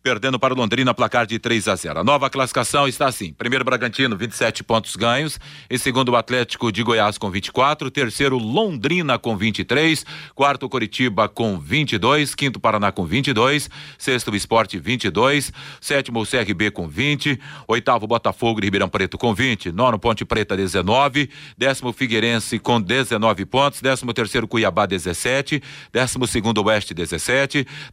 perdendo 0.07 0.39
para 0.39 0.55
o 0.55 0.57
Londrina 0.57 0.95
placar 0.95 1.27
de 1.27 1.37
3 1.37 1.67
a 1.67 1.75
0. 1.75 1.99
A 1.99 2.05
nova 2.05 2.31
classificação 2.31 2.87
está 2.87 3.09
assim: 3.09 3.33
primeiro 3.33 3.65
Bragantino, 3.65 4.17
27 4.17 4.63
pontos 4.63 4.95
ganhos, 4.95 5.41
em 5.69 5.77
segundo 5.77 6.11
o 6.11 6.17
Atlético 6.17 6.71
de 6.71 6.81
Goiás 6.85 7.19
com 7.19 7.29
24, 7.29 7.91
terceiro 7.91 8.39
Londrina 8.39 9.19
com 9.19 9.37
23, 9.37 10.07
quarto 10.33 10.69
Coritiba 10.69 11.29
com 11.29 11.59
22, 11.59 12.37
quinto 12.37 12.61
Paraná 12.61 12.93
com 12.93 13.05
22, 13.05 13.69
sexto 13.99 14.37
Esporte 14.37 14.79
22, 14.79 15.53
sétimo 15.81 16.25
CRB 16.25 16.71
com 16.71 16.87
20, 16.87 17.41
oitavo 17.67 18.07
Botafogo 18.07 18.61
de 18.61 18.69
Ribeirão 18.69 18.89
Preto 18.89 19.19
com 19.19 19.35
20, 19.35 19.73
nono 19.73 19.99
Ponte 19.99 20.25
Preta 20.25 20.57
19, 20.57 21.29
décimo 21.59 21.93
Figueirense 21.93 22.61
com 22.61 22.81
19 22.81 23.45
pontos, 23.45 23.81
décimo 23.81 24.15
terceiro 24.15 24.47
Cuiabá 24.47 24.87
17, 24.87 25.61
décimo 25.93 26.29
segundo 26.29 26.63
Oeste 26.63 26.95
17, 26.95 27.16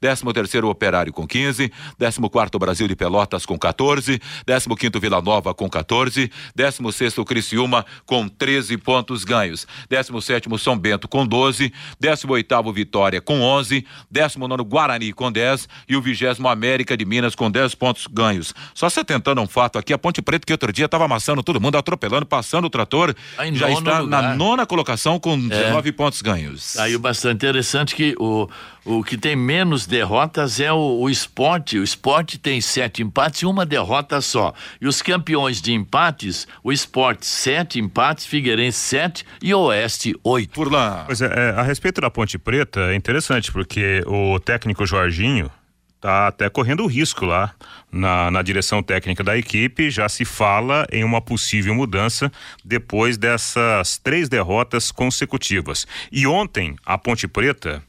décimo 0.02 0.34
terceiro 0.34 0.70
Operário 0.70 1.14
com 1.14 1.28
15, 1.28 1.72
14 1.98 2.60
Brasil 2.60 2.88
de 2.88 2.96
Pelotas 2.96 3.46
com 3.46 3.58
14, 3.58 4.22
15 4.46 5.00
Vila 5.00 5.22
Nova 5.22 5.54
com 5.54 5.70
14, 5.70 6.32
16 6.56 7.16
Criciúma 7.26 7.86
com 8.06 8.28
13 8.28 8.78
pontos 8.78 9.24
ganhos, 9.24 9.68
17 9.90 10.50
São 10.58 10.78
Bento 10.78 11.08
com 11.08 11.26
12, 11.26 11.72
18 12.00 12.74
Vitória 12.74 13.22
com 13.22 13.42
11, 13.42 13.86
19 14.10 14.64
Guarani 14.64 15.14
com 15.14 15.32
10 15.32 15.68
e 15.88 15.96
o 15.96 16.02
20 16.02 16.24
América 16.48 16.96
de 16.96 17.06
Minas 17.06 17.36
com 17.36 17.50
10 17.50 17.76
pontos 17.76 18.08
ganhos. 18.08 18.54
Só 18.74 18.90
se 18.90 19.00
atentando 19.00 19.42
a 19.42 19.44
um 19.44 19.48
fato 19.48 19.78
aqui, 19.78 19.94
a 19.94 19.98
Ponte 19.98 20.22
Preta 20.22 20.46
que 20.46 20.54
outro 20.54 20.72
dia 20.72 20.86
estava 20.86 21.06
amassando 21.06 21.44
todo 21.44 21.60
mundo, 21.60 21.78
atropelando, 21.78 22.26
passando 22.26 22.66
o 22.66 22.70
trator, 22.70 23.14
Aí, 23.38 23.54
já 23.56 23.70
está 23.70 24.00
lugar. 24.00 24.24
na 24.24 24.36
nona 24.36 24.66
colocação 24.66 25.20
com 25.20 25.38
19 25.48 25.90
é. 25.90 25.92
pontos 25.92 26.22
ganhos. 26.22 26.78
O 26.78 27.00
bastante 27.00 27.36
interessante 27.36 27.96
que 27.96 28.16
o 28.20 28.48
o 28.86 29.04
que 29.04 29.18
tem 29.18 29.36
menos 29.36 29.86
derrotas 29.86 30.60
é 30.60 30.72
o, 30.72 31.00
o 31.00 31.10
esporte. 31.10 31.78
O 31.78 31.84
esporte 31.84 32.38
tem 32.38 32.60
sete 32.60 33.02
empates 33.02 33.42
e 33.42 33.46
uma 33.46 33.66
derrota 33.66 34.20
só. 34.22 34.54
E 34.82 34.88
os 34.88 35.02
campeões 35.02 35.62
de 35.62 35.74
empates, 35.74 36.48
o 36.64 36.72
esporte 36.72 37.26
sete 37.26 37.80
empates, 37.80 38.26
Figueirense 38.26 38.78
sete 38.78 39.26
e 39.42 39.54
Oeste 39.54 40.14
oito. 40.24 40.54
Por 40.54 40.72
lá. 40.72 41.04
Pois 41.06 41.22
é, 41.22 41.28
é, 41.28 41.50
a 41.52 41.64
respeito 41.64 42.02
da 42.02 42.10
Ponte 42.10 42.38
Preta, 42.38 42.82
é 42.92 42.96
interessante 42.96 43.52
porque 43.52 44.04
o 44.06 44.40
técnico 44.40 44.86
Jorginho 44.86 45.50
está 45.96 46.28
até 46.28 46.50
correndo 46.50 46.86
risco 46.86 47.26
lá 47.26 47.54
na, 47.90 48.30
na 48.30 48.42
direção 48.42 48.84
técnica 48.84 49.24
da 49.24 49.38
equipe. 49.38 49.90
Já 49.90 50.10
se 50.10 50.26
fala 50.26 50.86
em 50.92 51.06
uma 51.06 51.22
possível 51.22 51.74
mudança 51.74 52.30
depois 52.66 53.18
dessas 53.18 53.98
três 53.98 54.28
derrotas 54.28 54.92
consecutivas. 54.92 55.88
E 56.12 56.28
ontem, 56.28 56.76
a 56.86 56.98
Ponte 56.98 57.26
Preta 57.26 57.82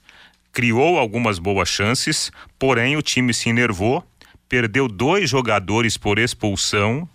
criou 0.55 0.97
algumas 0.97 1.41
boas 1.41 1.69
chances, 1.69 2.31
porém 2.59 2.97
o 2.97 3.03
time 3.03 3.35
se 3.35 3.51
enervou, 3.51 4.05
perdeu 4.49 4.87
dois 4.87 5.29
jogadores 5.29 5.97
por 5.97 6.17
expulsão 6.17 7.09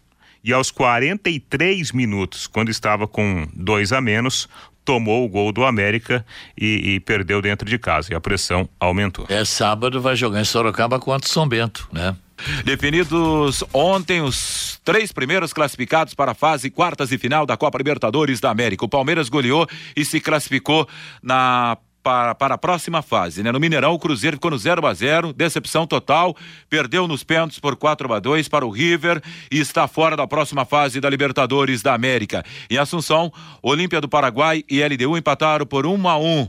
e 0.43 0.51
aos 0.51 0.69
43 0.69 1.93
minutos, 1.93 2.47
quando 2.47 2.69
estava 2.69 3.07
com 3.07 3.47
dois 3.53 3.93
a 3.93 4.01
menos, 4.01 4.47
tomou 4.83 5.25
o 5.25 5.29
gol 5.29 5.51
do 5.51 5.63
América 5.63 6.25
e, 6.57 6.95
e, 6.95 6.99
perdeu 6.99 7.41
dentro 7.41 7.67
de 7.67 7.77
casa 7.77 8.11
e 8.11 8.15
a 8.15 8.19
pressão 8.19 8.67
aumentou. 8.79 9.25
É 9.29 9.45
sábado 9.45 10.01
vai 10.01 10.15
jogar 10.15 10.41
em 10.41 10.45
Sorocaba 10.45 10.99
contra 10.99 11.27
o 11.27 11.31
São 11.31 11.47
Bento, 11.47 11.87
né? 11.91 12.15
Definidos 12.63 13.63
ontem 13.73 14.21
os 14.21 14.79
três 14.83 15.11
primeiros 15.11 15.51
classificados 15.51 16.13
para 16.13 16.31
a 16.31 16.35
fase 16.35 16.69
quartas 16.69 17.11
e 17.11 17.17
final 17.17 17.45
da 17.45 17.57
Copa 17.57 17.77
Libertadores 17.77 18.39
da 18.39 18.49
América. 18.49 18.85
O 18.85 18.89
Palmeiras 18.89 19.27
goleou 19.27 19.67
e 19.95 20.05
se 20.05 20.21
classificou 20.21 20.87
na 21.21 21.77
para, 22.03 22.33
para 22.35 22.55
a 22.55 22.57
próxima 22.57 23.01
fase, 23.01 23.43
né? 23.43 23.51
No 23.51 23.59
Mineirão, 23.59 23.93
o 23.93 23.99
Cruzeiro 23.99 24.37
ficou 24.37 24.51
no 24.51 24.57
0 24.57 24.85
a 24.85 24.93
0 24.93 25.33
decepção 25.33 25.85
total, 25.85 26.35
perdeu 26.69 27.07
nos 27.07 27.23
pênaltis 27.23 27.59
por 27.59 27.75
4 27.75 28.13
a 28.13 28.19
2 28.19 28.47
para 28.47 28.65
o 28.65 28.69
River 28.69 29.21
e 29.51 29.59
está 29.59 29.87
fora 29.87 30.15
da 30.15 30.27
próxima 30.27 30.65
fase 30.65 30.99
da 30.99 31.09
Libertadores 31.09 31.81
da 31.81 31.93
América. 31.93 32.43
Em 32.69 32.77
Assunção, 32.77 33.31
Olímpia 33.61 34.01
do 34.01 34.07
Paraguai 34.07 34.63
e 34.69 34.83
LDU 34.83 35.17
empataram 35.17 35.65
por 35.65 35.85
1 35.85 36.07
a 36.07 36.17
1. 36.17 36.47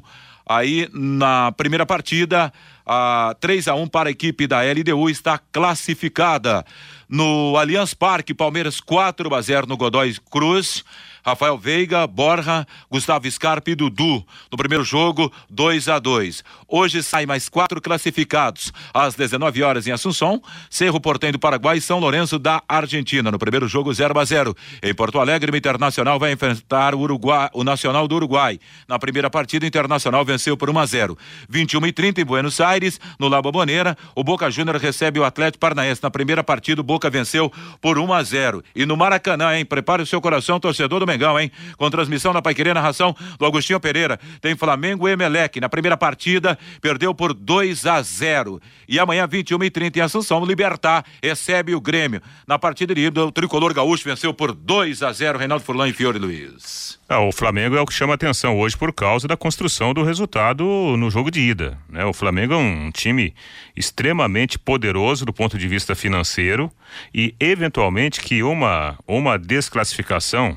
Aí 0.48 0.88
na 0.92 1.52
primeira 1.52 1.86
partida, 1.86 2.52
a 2.84 3.36
3 3.40 3.68
a 3.68 3.74
1 3.74 3.86
para 3.86 4.08
a 4.08 4.12
equipe 4.12 4.46
da 4.48 4.62
LDU 4.62 5.08
está 5.08 5.38
classificada. 5.38 6.64
No 7.08 7.56
Allianz 7.56 7.94
Parque, 7.94 8.34
Palmeiras 8.34 8.80
4 8.80 9.32
a 9.32 9.40
0 9.40 9.66
no 9.68 9.76
Godói 9.76 10.14
Cruz. 10.30 10.84
Rafael 11.24 11.56
Veiga, 11.59 12.06
Borja, 12.06 12.66
Gustavo 12.90 13.30
Scarpa 13.30 13.70
e 13.70 13.74
Dudu. 13.74 14.24
No 14.50 14.56
primeiro 14.56 14.85
jogo, 14.85 15.33
2 15.48 15.88
a 15.88 15.98
2 15.98 16.42
Hoje 16.68 17.02
sai 17.02 17.26
mais 17.26 17.48
quatro 17.48 17.80
classificados. 17.80 18.72
Às 18.94 19.14
19 19.14 19.62
horas 19.62 19.87
em 19.87 19.92
Assunção, 19.92 20.40
Cerro 20.68 21.00
Portenho 21.00 21.33
do 21.33 21.38
Paraguai 21.38 21.78
e 21.78 21.80
São 21.80 21.98
Lourenço 21.98 22.38
da 22.38 22.62
Argentina. 22.68 23.30
No 23.30 23.38
primeiro 23.38 23.66
jogo, 23.66 23.92
0 23.92 24.18
a 24.18 24.24
0 24.24 24.56
Em 24.83 24.94
Porto 24.94 25.18
Alegre, 25.18 25.50
o 25.50 25.56
Internacional 25.56 26.18
vai 26.18 26.33
enfrentar 26.33 26.94
o, 26.94 27.00
Uruguai, 27.00 27.50
o 27.52 27.64
Nacional 27.64 28.06
do 28.06 28.14
Uruguai. 28.14 28.59
Na 28.88 28.98
primeira 28.98 29.28
partida, 29.28 29.64
o 29.64 29.68
Internacional 29.68 30.24
venceu 30.24 30.56
por 30.56 30.70
1 30.70 30.78
a 30.78 30.87
0 30.87 31.18
21 31.48 31.87
e 31.87 31.92
30 31.92 32.20
em 32.20 32.24
Buenos 32.24 32.61
Aires, 32.61 33.00
no 33.18 33.28
La 33.28 33.42
Bombonera, 33.42 33.96
o 34.14 34.22
Boca 34.22 34.50
Júnior 34.50 34.76
recebe 34.76 35.18
o 35.18 35.24
Atlético 35.24 35.61
Paranaense. 35.61 36.02
Na 36.02 36.11
primeira 36.11 36.44
partida, 36.44 36.80
o 36.80 36.85
Boca 36.85 37.11
venceu 37.11 37.52
por 37.80 37.98
1 37.98 38.12
a 38.12 38.22
0 38.22 38.62
E 38.74 38.87
no 38.87 38.96
Maracanã, 38.96 39.56
hein? 39.56 39.64
Prepare 39.64 40.02
o 40.02 40.06
seu 40.06 40.20
coração, 40.20 40.61
torcedor 40.61 41.00
do 41.00 41.06
Mengão, 41.10 41.38
hein? 41.38 41.50
Com 41.76 41.90
transmissão 41.90 42.32
na 42.32 42.40
Paiquerê, 42.40 42.72
narração 42.72 43.14
do 43.38 43.44
Agostinho 43.44 43.80
Pereira. 43.80 44.18
Tem 44.40 44.56
Flamengo 44.56 45.08
e 45.08 45.12
Emelec. 45.12 45.60
Na 45.60 45.68
primeira 45.68 45.96
partida, 45.96 46.58
perdeu 46.80 47.14
por 47.14 47.34
2 47.34 47.86
a 47.86 48.00
0. 48.00 48.60
E 48.88 48.98
amanhã, 48.98 49.26
21 49.26 49.64
e 49.64 49.70
30 49.70 49.98
em 49.98 50.02
Assunção, 50.02 50.44
Libertar 50.44 51.04
recebe 51.22 51.74
o 51.74 51.80
Grêmio. 51.80 52.22
Na 52.46 52.58
partida 52.58 52.94
de 52.94 53.02
ida, 53.02 53.24
o 53.24 53.32
tricolor 53.32 53.74
gaúcho 53.74 54.04
venceu 54.04 54.32
por 54.32 54.52
2 54.52 55.02
a 55.02 55.12
0. 55.12 55.38
Reinaldo 55.38 55.64
Furlan 55.64 55.88
e 55.88 55.92
Fiore 55.92 56.18
Luiz. 56.18 56.98
Ah, 57.08 57.20
o 57.20 57.32
Flamengo 57.32 57.76
é 57.76 57.80
o 57.80 57.86
que 57.86 57.92
chama 57.92 58.14
atenção 58.14 58.56
hoje 58.56 58.76
por 58.76 58.92
causa 58.92 59.26
da 59.26 59.36
construção 59.36 59.92
do 59.92 60.04
resultado 60.04 60.64
no 60.96 61.10
jogo 61.10 61.28
de 61.28 61.40
ida. 61.40 61.76
Né? 61.88 62.04
O 62.04 62.12
Flamengo 62.12 62.54
é 62.54 62.56
um 62.56 62.90
time 62.92 63.34
extremamente 63.76 64.58
poderoso 64.58 65.24
do 65.24 65.32
ponto 65.32 65.58
de 65.58 65.66
vista 65.66 65.96
financeiro 65.96 66.70
e, 67.12 67.34
eventualmente, 67.40 68.20
que 68.20 68.44
uma, 68.44 68.96
uma 69.08 69.36
desclassificação 69.36 70.56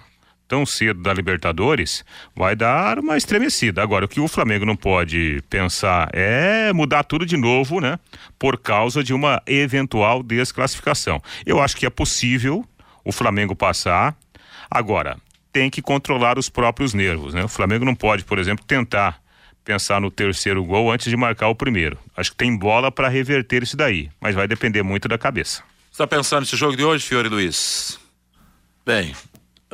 tão 0.53 0.67
cedo 0.67 1.01
da 1.01 1.11
Libertadores, 1.11 2.05
vai 2.35 2.55
dar 2.55 2.99
uma 2.99 3.17
estremecida. 3.17 3.81
Agora, 3.81 4.05
o 4.05 4.07
que 4.07 4.19
o 4.19 4.27
Flamengo 4.27 4.67
não 4.67 4.75
pode 4.75 5.41
pensar 5.49 6.07
é 6.13 6.71
mudar 6.71 7.03
tudo 7.03 7.25
de 7.25 7.35
novo, 7.35 7.81
né? 7.81 7.97
Por 8.37 8.59
causa 8.59 9.03
de 9.03 9.15
uma 9.15 9.41
eventual 9.47 10.21
desclassificação. 10.21 11.19
Eu 11.43 11.59
acho 11.59 11.75
que 11.75 11.87
é 11.87 11.89
possível 11.89 12.63
o 13.03 13.11
Flamengo 13.11 13.55
passar. 13.55 14.15
Agora, 14.69 15.17
tem 15.51 15.71
que 15.71 15.81
controlar 15.81 16.37
os 16.37 16.49
próprios 16.49 16.93
nervos, 16.93 17.33
né? 17.33 17.43
O 17.43 17.49
Flamengo 17.49 17.83
não 17.83 17.95
pode, 17.95 18.23
por 18.23 18.37
exemplo, 18.37 18.63
tentar 18.63 19.19
pensar 19.65 19.99
no 19.99 20.11
terceiro 20.11 20.63
gol 20.63 20.91
antes 20.91 21.09
de 21.09 21.17
marcar 21.17 21.47
o 21.47 21.55
primeiro. 21.55 21.97
Acho 22.15 22.29
que 22.29 22.37
tem 22.37 22.55
bola 22.55 22.91
para 22.91 23.07
reverter 23.07 23.63
isso 23.63 23.75
daí, 23.75 24.11
mas 24.21 24.35
vai 24.35 24.47
depender 24.47 24.83
muito 24.83 25.07
da 25.07 25.17
cabeça. 25.17 25.63
Está 25.91 26.05
pensando 26.05 26.41
nesse 26.41 26.55
jogo 26.55 26.77
de 26.77 26.83
hoje, 26.83 27.03
Fiore 27.03 27.27
Luiz? 27.27 27.99
Bem, 28.85 29.15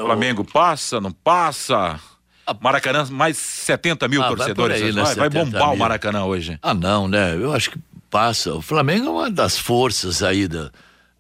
Flamengo 0.06 0.44
passa, 0.44 1.00
não 1.00 1.12
passa? 1.12 2.00
Ah, 2.46 2.56
Maracanã, 2.60 3.06
mais 3.12 3.38
70 3.38 4.08
mil 4.08 4.24
ah, 4.24 4.28
torcedores. 4.28 4.80
Vai, 4.80 4.90
aí, 4.90 4.96
né, 4.96 5.04
vai, 5.04 5.16
vai 5.16 5.30
bombar 5.30 5.68
mil. 5.68 5.76
o 5.76 5.78
Maracanã 5.78 6.24
hoje. 6.26 6.58
Ah, 6.62 6.74
não, 6.74 7.08
né? 7.08 7.36
Eu 7.36 7.54
acho 7.54 7.72
que 7.72 7.80
passa. 8.10 8.54
O 8.54 8.62
Flamengo 8.62 9.08
é 9.08 9.10
uma 9.10 9.32
das 9.32 9.58
forças 9.58 10.24
aí 10.24 10.48
da. 10.48 10.72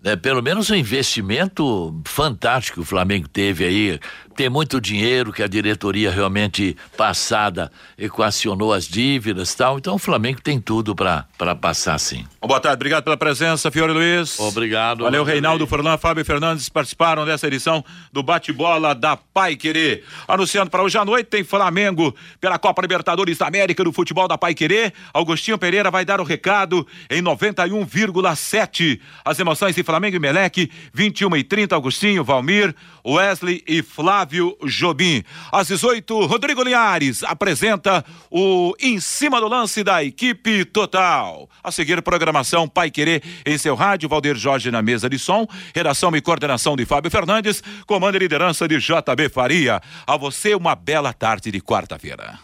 Né? 0.01 0.15
Pelo 0.15 0.41
menos 0.41 0.69
um 0.69 0.75
investimento 0.75 1.93
fantástico 2.05 2.75
que 2.75 2.81
o 2.81 2.85
Flamengo 2.85 3.27
teve 3.27 3.65
aí 3.65 3.99
tem 4.39 4.47
muito 4.49 4.79
dinheiro 4.79 5.33
que 5.33 5.43
a 5.43 5.47
diretoria 5.47 6.09
realmente 6.09 6.73
passada 6.95 7.69
equacionou 7.97 8.71
as 8.71 8.87
dívidas 8.87 9.53
tal. 9.53 9.77
Então 9.77 9.95
o 9.95 9.99
Flamengo 9.99 10.39
tem 10.41 10.61
tudo 10.61 10.95
para 10.95 11.25
passar 11.59 11.99
sim. 11.99 12.25
Boa 12.39 12.61
tarde, 12.61 12.75
obrigado 12.75 13.03
pela 13.03 13.17
presença, 13.17 13.69
Fiore 13.69 13.91
Luiz. 13.91 14.39
Obrigado. 14.39 15.03
Valeu, 15.03 15.25
Reinaldo 15.25 15.67
Furlan, 15.67 15.97
Fábio 15.97 16.23
Fernandes 16.23 16.69
participaram 16.69 17.25
dessa 17.25 17.47
edição 17.47 17.83
do 18.13 18.23
bate-bola 18.23 18.95
da 18.95 19.17
Pai 19.17 19.57
Querer. 19.57 20.05
Anunciando 20.25 20.71
para 20.71 20.83
hoje 20.83 20.97
à 20.97 21.03
noite 21.03 21.25
tem 21.25 21.43
Flamengo 21.43 22.15
pela 22.39 22.57
Copa 22.57 22.81
Libertadores 22.81 23.37
da 23.37 23.47
América 23.47 23.83
do 23.83 23.91
futebol 23.91 24.25
da 24.25 24.37
Pai 24.37 24.53
Querer. 24.53 24.93
Augustinho 25.13 25.57
Pereira 25.57 25.91
vai 25.91 26.05
dar 26.05 26.21
o 26.21 26.23
recado 26.23 26.87
em 27.09 27.21
91,7. 27.21 29.01
As 29.25 29.37
emoções 29.37 29.75
de 29.75 29.83
Flamengo 29.83 30.15
e 30.15 30.19
Meleque, 30.19 30.71
21 30.93 31.35
e 31.35 31.43
30, 31.43 31.75
Augustinho, 31.75 32.23
Valmir, 32.23 32.73
Wesley 33.05 33.61
e 33.67 33.81
Flávio 33.81 34.28
Jobim. 34.65 35.23
Às 35.51 35.67
18, 35.67 36.25
Rodrigo 36.25 36.63
Linhares 36.63 37.23
apresenta 37.23 38.03
o 38.29 38.73
Em 38.79 38.99
Cima 38.99 39.39
do 39.39 39.47
Lance 39.47 39.83
da 39.83 40.03
equipe 40.03 40.65
total. 40.65 41.49
A 41.63 41.71
seguir, 41.71 42.01
programação 42.01 42.67
Pai 42.67 42.89
Querer 42.89 43.21
em 43.45 43.57
seu 43.57 43.75
rádio, 43.75 44.09
Valder 44.09 44.35
Jorge 44.35 44.71
na 44.71 44.81
mesa 44.81 45.09
de 45.09 45.19
som, 45.19 45.45
redação 45.75 46.15
e 46.15 46.21
coordenação 46.21 46.75
de 46.75 46.85
Fábio 46.85 47.11
Fernandes, 47.11 47.61
comando 47.85 48.15
e 48.15 48.19
liderança 48.19 48.67
de 48.67 48.77
JB 48.79 49.29
Faria. 49.29 49.81
A 50.07 50.17
você, 50.17 50.55
uma 50.55 50.75
bela 50.75 51.13
tarde 51.13 51.51
de 51.51 51.61
quarta-feira. 51.61 52.39